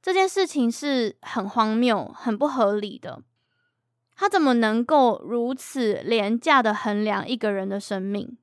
[0.01, 3.25] 这件事情是很荒谬、很不合理的。
[4.15, 8.39] 他怎么能够如此廉价的衡量一个人的生命？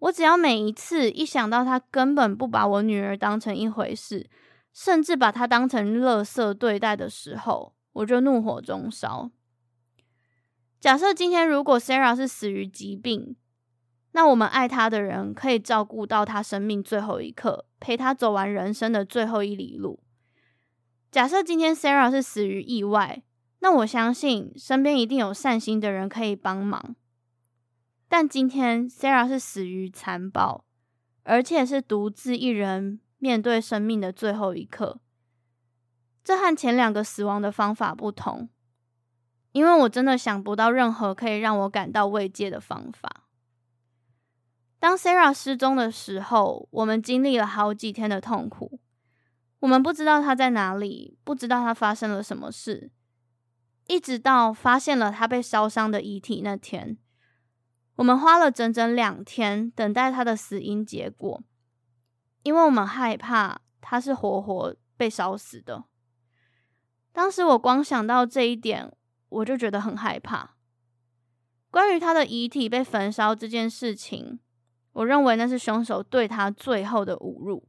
[0.00, 4.28] 我只要每一次一想到他根本不把我女儿当成一回事，
[4.72, 9.30] 甚至把他当成垃圾对待的时候，我就怒火中烧。
[10.80, 13.36] 假设今天如果 Sarah 是死于疾病，
[14.12, 20.02] 那我们爱他的人可以照顾到他生命最后一刻，陪他走完人生的最后一里路。
[21.10, 23.22] 假设今天 Sarah 是死于意外，
[23.60, 26.96] 那我相信身边一定有善心的人可以帮忙。
[28.08, 30.64] 但今天 Sarah 是死于残暴，
[31.22, 34.98] 而且是独自一人面对生命的最后一刻。
[36.24, 38.48] 这和前两个死亡的方法不同，
[39.52, 43.28] 因为我真的想不到任何可以让我感到慰藉的方法。
[44.80, 48.80] 当 Sarah 失踪的时候，我们经历了好几天的痛苦。
[49.60, 52.90] 我们不知道她在哪里，不知道她发生了什么事，
[53.86, 56.98] 一直到发现了她被烧伤的遗体那天，
[57.94, 61.44] 我们花了整整两天等待她的死因结果，
[62.42, 65.84] 因为我们害怕他是活活被烧死的。
[67.12, 68.92] 当时我光想到这一点，
[69.28, 70.56] 我就觉得很害怕。
[71.70, 74.40] 关于他的遗体被焚烧这件事情。
[74.92, 77.66] 我认为那是凶手对他最后的侮辱，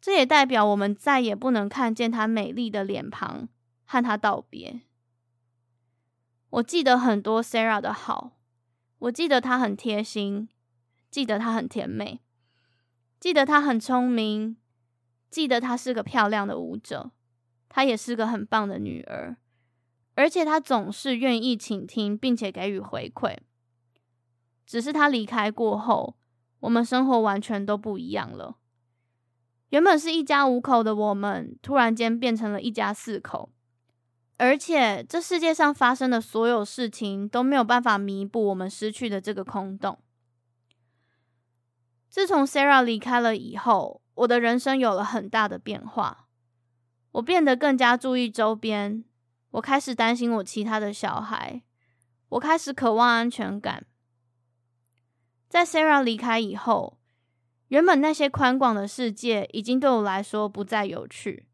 [0.00, 3.48] 这也代表我们再也不能看见他美丽的脸庞，
[3.84, 4.82] 和他道别。
[6.50, 8.38] 我记得很多 Sarah 的好，
[8.98, 10.48] 我记得她很贴心，
[11.10, 12.20] 记得她很甜美，
[13.24, 14.58] 记得她很聪明，
[15.30, 17.10] 记得她是个漂亮的舞者，
[17.70, 19.38] 她也是个很棒的女儿，
[20.14, 23.38] 而且她总是愿意倾听并且给予回馈。
[24.66, 26.18] 只是她离开过后，
[26.60, 28.58] 我们生活完全都不一样了。
[29.70, 33.50] 原本是一家五口的我们，突然间变成了一家四口，
[34.36, 39.98] 而且这世界上发生的所有事情都没有办法弥补我们失去的这个空洞。
[42.14, 46.28] 自从 Sarah 离开了以后，我的人生有了很大的变化。
[47.10, 49.02] 我变得更加注意周边，
[49.50, 51.64] 我开始担心我其他的小孩，
[52.28, 53.84] 我开始渴望安全感。
[55.48, 57.00] 在 Sarah 离开以后，
[57.66, 61.48] 原本那些宽广的世界已经对我来说不再有趣。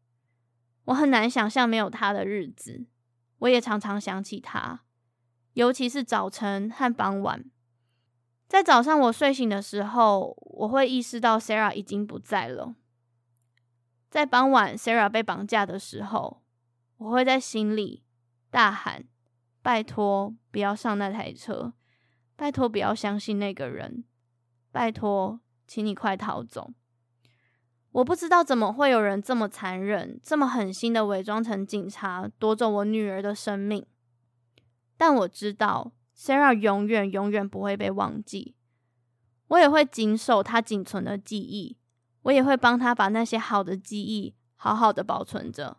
[0.85, 2.85] 我很难想象没有她的日子。
[3.39, 4.81] 我也常常想起她，
[5.53, 7.45] 尤其是早晨和傍晚。
[8.51, 12.75] 在早上我睡醒的时候，我会意识到 Sarah 已经不在了。
[14.09, 16.41] 在傍晚 Sarah 被绑架的时候，
[16.97, 18.03] 我会在心里
[18.49, 19.05] 大喊
[19.61, 21.71] 拜托不要上那台车，
[22.35, 24.03] 拜托不要相信那个人，
[24.69, 26.73] 拜托，请你快逃走。
[27.93, 33.85] 我不知道怎么会有人这么残忍、这么狠心的伪装成警察，夺走我女儿的生命。
[34.97, 38.55] 但我知道，Sarah 永远、永远不会被忘记。
[39.47, 41.77] 我也会谨守她仅存的记忆，
[42.21, 45.77] 我也会帮她把那些好的记忆好好的保存着，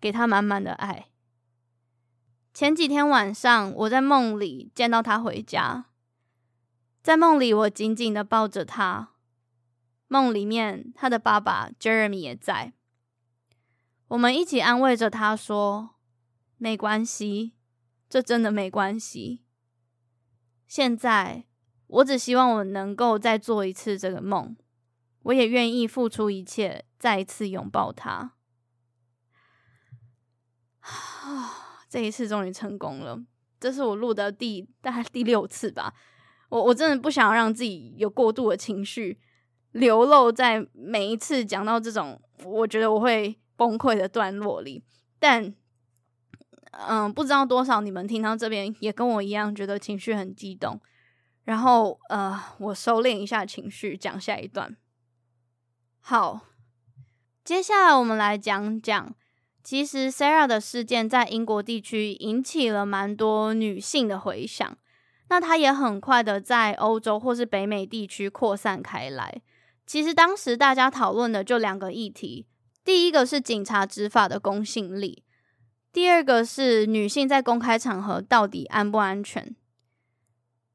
[0.00, 1.08] 给她满满的爱。
[2.54, 5.90] 前几天晚上，我在梦里见到她回家，
[7.02, 9.10] 在梦里我紧紧的抱着她。
[10.06, 12.72] 梦里面，他的爸爸 Jeremy 也在。
[14.08, 15.96] 我们一起安慰着他说
[16.56, 17.52] ：“没关系，
[18.08, 19.44] 这真的没关系。”
[20.68, 21.46] 现在，
[21.86, 24.54] 我只希望我能够再做一次这个梦。
[25.22, 28.34] 我也愿意付出一切，再一次拥抱他。
[30.80, 33.18] 啊， 这一次终于成功了。
[33.58, 35.92] 这是我录的第大概第六次吧。
[36.50, 39.18] 我我真的不想要让自己有过度的情绪。
[39.72, 44.82] 流露在每一次讲到这种我觉得我会崩溃的段落里，
[45.18, 45.54] 但
[46.72, 50.80] 嗯，不知道多少你们听到这边也跟我一样觉得情绪很激动，
[51.44, 54.76] 然后呃，我收敛一下情绪，讲下一段。
[56.00, 56.40] 好，
[57.44, 59.14] 接下来我们来讲讲，
[59.62, 64.78] 其实 Sarah 的事件在英国地区引起了蛮多女性的回响，
[65.28, 69.42] 那它也很快的在欧洲或是北美地区扩散开来。
[69.86, 72.46] 其实当时大家讨论的就两个议题，
[72.84, 75.24] 第一个是警察执法的公信力，
[75.92, 79.54] 第二个是女性在公开场合到底安不安全。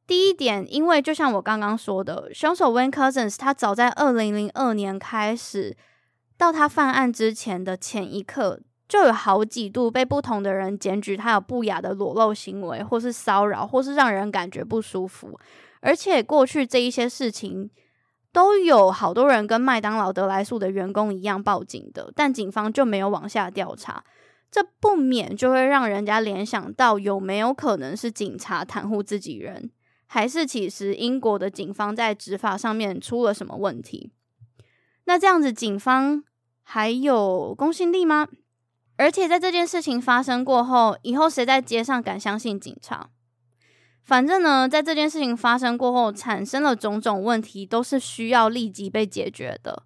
[0.06, 5.78] 第一点，因为就像我刚刚说的，凶手 Wayne Couzens 他早在二零零二年开始，
[6.38, 15.40] 到他犯案之前的前一刻，就有好几度被不同的人检举他有不雅的裸露行为，或是骚扰，或是让人感觉不舒服，
[15.82, 17.70] 而且过去这一些事情。
[18.34, 24.04] 都有好多人跟麦当劳得来速的员工一样报警的，但警方就没有往下调查，
[24.54, 29.72] 这不免就会让人家联想到有没有可能是警察袒护自己人，
[30.06, 34.12] 还是其实英国的警方在执法上面出了什么问题？
[35.06, 36.24] 那这样子警方
[36.62, 38.28] 还有公信力吗？
[38.98, 43.10] 而且在这件事情发生过后，以后谁在街上敢相信警察？
[44.04, 49.82] 反正呢，在这件事情发生过后，产生了种种问题，都是需要立即被解决的。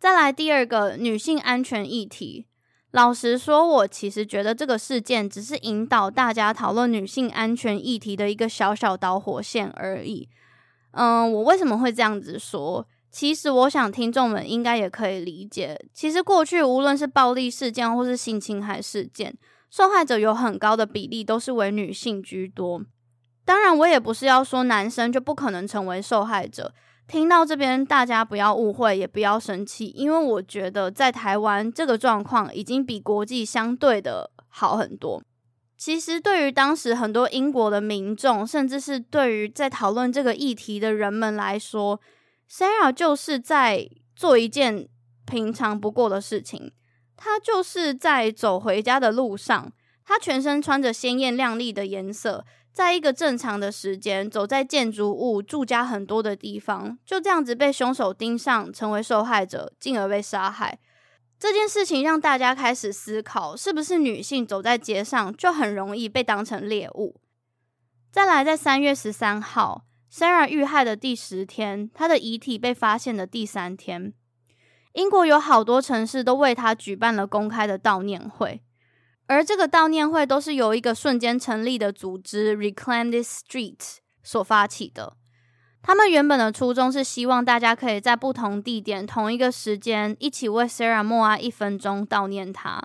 [0.00, 2.47] 再来第二个女性安全议题，
[2.92, 10.28] 老实说，我其实觉得这个事件只是引导大家讨论女性安全议题的一个小小导火线而已。
[10.92, 12.86] 嗯，我为什么会这样子说？
[13.10, 15.78] 其实我想听众们应该也可以理解。
[15.92, 19.36] 其实过去无论是暴力事件或是性侵害事件，
[19.70, 22.82] 受害者有很高的比例都是为女性居多，
[23.44, 26.72] 当然我也不是要说男生就不可能成为受害者。
[27.08, 35.22] 听到这边，大家不要误会，也不要生气，因为我觉得在台湾这个状况已经比国际相对的好很多。
[35.78, 41.98] 其实对于当时很多英国的民众，甚至是对于在讨论这个议题的人们来说
[42.50, 44.86] ，Sarah 就是在做一件
[45.24, 46.72] 平常不过的事情。
[47.16, 49.72] 他就是在走回家的路上，
[50.04, 60.78] 他全身穿着鲜艳亮丽的颜色，在一个正常的时间，走在建筑物、住家很多的地方，就这样子被凶手盯上，成为受害者，进而被杀害。
[61.38, 67.20] 这件事情让大家开始思考，是不是女性走在街上就很容易被当成猎物？
[68.10, 74.12] 再来，在三月十三号，Sarah 遇害的第十天，她的遗体被发现的第三天。
[74.94, 78.62] 英国有好多城市都为他举办了公开的悼念会，
[79.28, 85.16] 而这个悼念会都是由一个瞬间成立的组织 Reclaim This Street 所发起的。
[85.82, 92.82] 他们原本的初衷是希望大家可以在不同地点、同一个时间一起为 Sarah 默哀一分钟悼念她。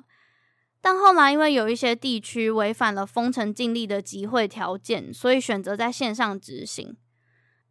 [0.81, 6.97] 但后来因为有一些地区违反了封城禁令的集会条件，所以选择在线上执行。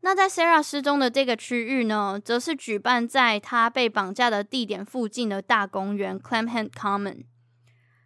[0.00, 7.24] 那在 Sarah 失踪的这个区域呢，则是举办在她被绑架的地点附近的大公园 Clamhead Common。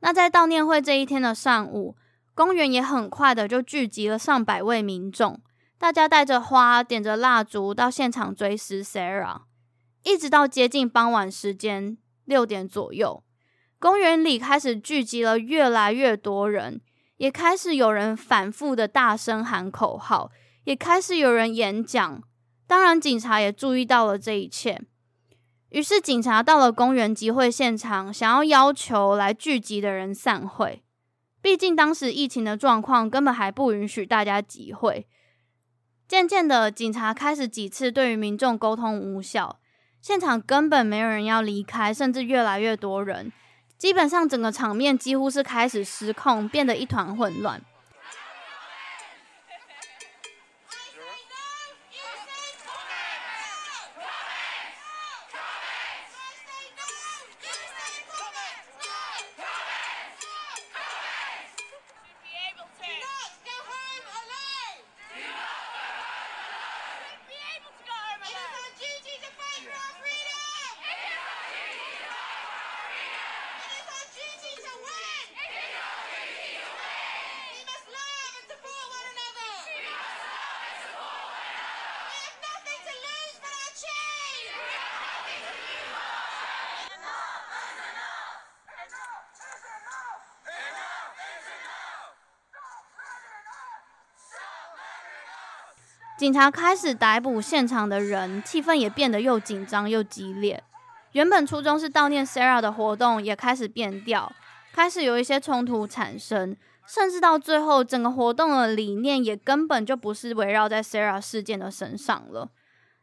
[0.06, 1.96] 那在悼念会这一天的上午，
[2.32, 5.40] 公园也很快的就聚集了上百位民众，
[5.78, 9.40] 大家带着花、点着蜡烛到现场追思 Sarah，
[10.04, 13.24] 一直到接近傍晚时间六点左右，
[13.80, 16.80] 公园里开始聚集了越来越多人，
[17.16, 20.30] 也开始有人反复的大声喊口号。
[20.62, 22.22] 也开始有人演讲，
[22.68, 24.80] 当然警察也注意到了这一切，
[25.70, 30.82] 于是警察到了公园集会现场，想要要求来聚集的人散会，
[31.42, 35.06] 毕竟当时疫情的状况根本还不允许大家集会。
[36.08, 39.58] 渐渐的，警察开始几次对于民众沟通无效，
[40.00, 43.32] 现场根本没有人要离开，甚至越来越多人，
[43.76, 47.60] 基本上整个场面几乎是开始失控，变得一团混乱。
[96.16, 100.62] 警察开始逮捕现场的人，气氛也变得又紧张又激烈。
[101.12, 104.32] 原本初衷是悼念 Sarah 的活动也开始变调，
[104.72, 106.56] 开始有一些冲突产生，
[106.86, 112.48] 甚至到最后，整个活动的理念也根本就不是围绕在 Sarah 事件的身上了。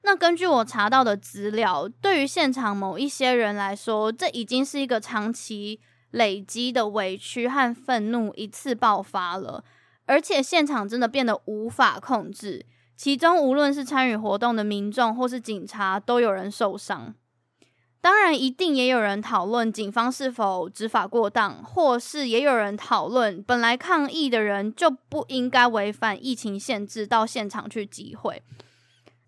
[0.01, 9.63] 那根据我查到的资料，对于现场某一些人来说，这已经是一个长期累积的委屈和愤怒一次爆发了，
[10.07, 12.65] 而且现场真的变得无法控制。
[12.95, 17.13] 其中，无论是参与活动的民众或是警察，都有人受伤。
[17.99, 28.43] 当然，一定也有人讨论警方是否执法过当，或是也有人讨论本来抗议的人就不应该违反疫情限制到现场去集会。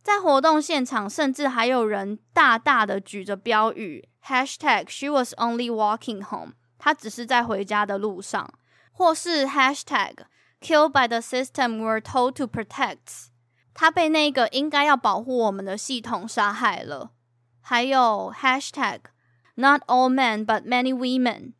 [0.03, 8.53] 在活动现场，甚至还有人大大的举着标语 #hashtag She was only walking home，她只是在回家的路上，
[8.91, 10.15] 或是 #hashtag
[10.61, 13.29] Killed by the system we're told to protect。
[13.75, 17.11] 他被那个应该要保护我们的系统杀害了。
[17.61, 19.01] 还有 hashtag
[19.55, 21.53] not all men but many women，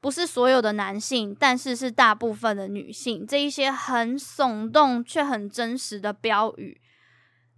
[0.00, 3.26] 不是所有的男性，但是是大部分的女性。
[3.26, 6.80] 这一些很耸动却很真实的标语，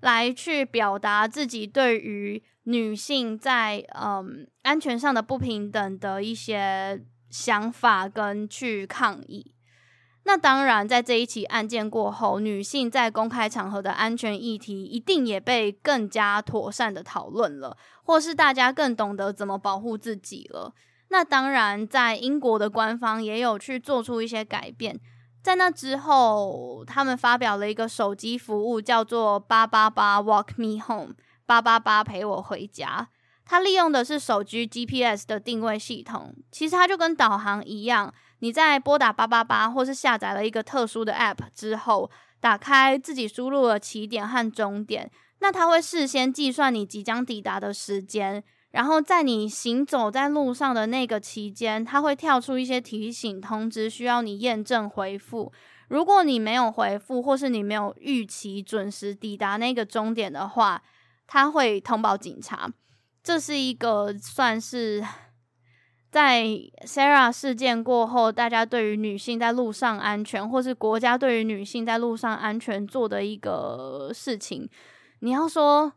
[0.01, 9.55] 来去表达自己对于女性在嗯安全上的不平等的一些想法跟去抗议。
[10.25, 20.75] 那当然，在这一起案件过后，女性在公开场合的安全议题一定也被更加妥善的讨论了，或是大家更懂得怎么保护自己了。
[21.09, 25.01] 那当然，在英国的官方也有去做出一些改变。
[25.43, 31.15] 在那之后，他们发表了一个手机服务，叫做“八八八 Walk Me Home”，
[31.47, 33.09] 八八八陪我回家。
[33.47, 38.15] 它利用的是手机 GPS 的定位系统，其实它就跟导航一样。
[38.41, 42.11] 你在拨打八八八，或是下载了一个特殊的 App 之后，
[42.41, 55.53] 打开自己输入了起点和终点，那它会事先计算你即将抵达的时间，然后在你行走在路上的那个期间，它会跳出一些提醒通知，需要你验证回复。
[55.89, 60.83] 如果你没有回复，或是你没有预期准时抵达那个终点的话，
[61.27, 62.73] 它会通报警察。
[63.23, 65.05] 这是一个算是。
[66.11, 66.45] 在
[66.85, 74.69] Sarah 事件过后，大家对于女性在路上安全，或是国家对于女性在路上安全做的一个事情，
[75.21, 75.93] 你要说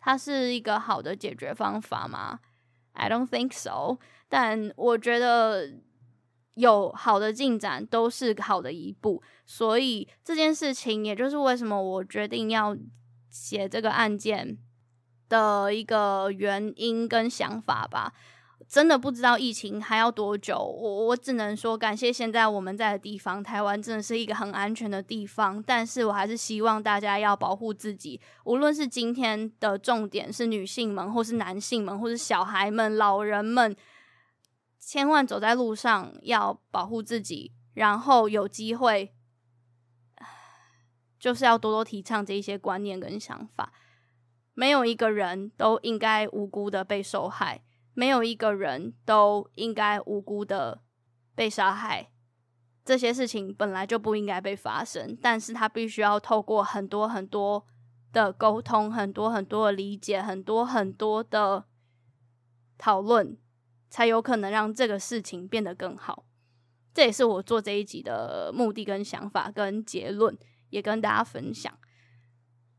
[0.00, 2.40] 它是一个好的解决方法吗
[2.94, 3.98] ？I don't think so。
[4.30, 5.70] 但我觉得
[6.54, 12.74] 有好的进展都是好的一步，所以这件事情也就是为什么我决定要
[13.28, 14.56] 写这个案件
[15.28, 18.14] 的一个原因跟想法吧。
[18.70, 25.60] 真的不知道疫情还要多久，我我只能说感谢现在我们在的地方，台湾真的是一个很安全的地方。
[25.60, 33.74] 但是我还是希望大家要保护自己，无论是今天的重点是女性们，或是男性们，或是小孩们、老人们，
[34.78, 39.12] 千万走在路上要保护自己，然后有机会
[41.18, 43.72] 就是要多多提倡这一些观念跟想法。
[44.54, 47.64] 没有一个人都应该无辜的被受害。
[47.94, 50.80] 没有一个人都应该无辜的
[51.34, 52.10] 被杀害，
[52.84, 57.66] 这些事情本来就不应该被发生，但是他必须要透过很多很多
[58.12, 61.64] 的沟通，很多很多的理解，很多很多的
[62.78, 63.36] 讨论，
[63.88, 66.24] 才有可能让这个事情变得更好。
[66.92, 70.36] 这也是我做这一集的目的跟想法跟结论，
[70.70, 71.72] 也跟大家分享。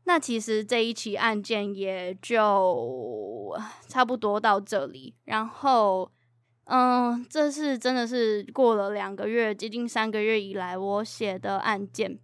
[0.04, 3.54] 那其实这一起案件也就
[3.86, 5.14] 差不多到这里。
[5.24, 6.10] 然后
[6.64, 12.18] 嗯，这是真的是过了两个月，接近三个月以来我写的案件，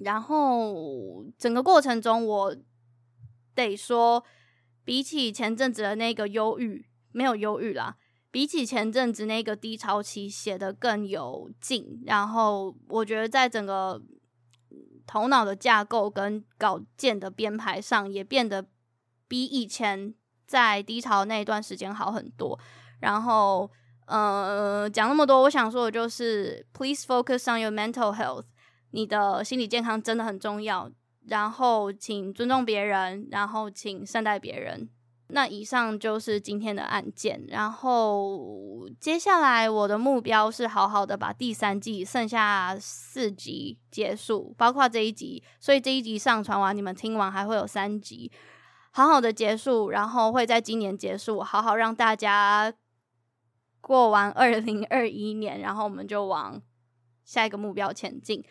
[0.00, 2.56] 然后整个过程中，我
[3.54, 4.24] 得说，
[4.84, 7.96] 比起前阵子的那个忧郁，没有忧郁啦，
[8.30, 14.02] 比起前阵子那个低潮期写的更有劲，然后我觉得在整个
[15.06, 18.66] 头脑的架构跟稿件的编排上，也变得
[19.28, 20.14] 比以前
[20.46, 22.58] 在低潮那一段时间好很多。
[23.00, 23.70] 然后，
[24.06, 28.44] 呃，讲那么多，我想说的就是，please focus on your mental health，
[28.90, 30.90] 你的心理健康真的很重要。
[31.26, 34.88] 然后，请尊重别人，然后请善待别人。
[35.28, 37.44] 那以上就是今天的案件。
[37.48, 45.42] 然后，接下来我的目标是好好的把第三季剩下四集结束，包括这一集。
[45.58, 48.30] 所以这一集上传完，你们听完还会有三集，
[48.92, 52.72] 好好的结束，然后会在今年结束，好好让大家。
[53.86, 56.58] 过完二零二一年，然后我们就往
[57.22, 58.42] 下一个目标前进。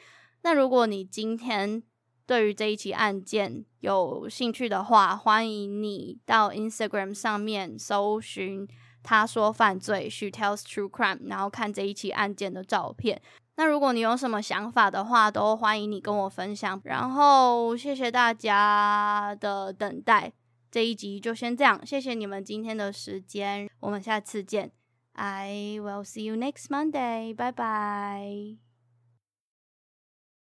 [0.43, 1.81] 那如果你今天
[2.25, 8.67] 对于这一起案件有兴趣的话，欢迎你到 Instagram 上面搜寻
[9.03, 13.21] “他说犯罪 ”，She tells true crime，然后看这一起案件的照片。
[13.55, 16.81] 那如果你有什么想法的话，都欢迎你跟我分享。
[16.85, 20.31] 然后谢谢大家的等待，
[20.71, 21.85] 这一集就先这样。
[21.85, 24.71] 谢谢你们今天的时间，我们下次见。
[25.11, 27.35] I will see you next Monday.
[27.35, 28.62] Bye bye.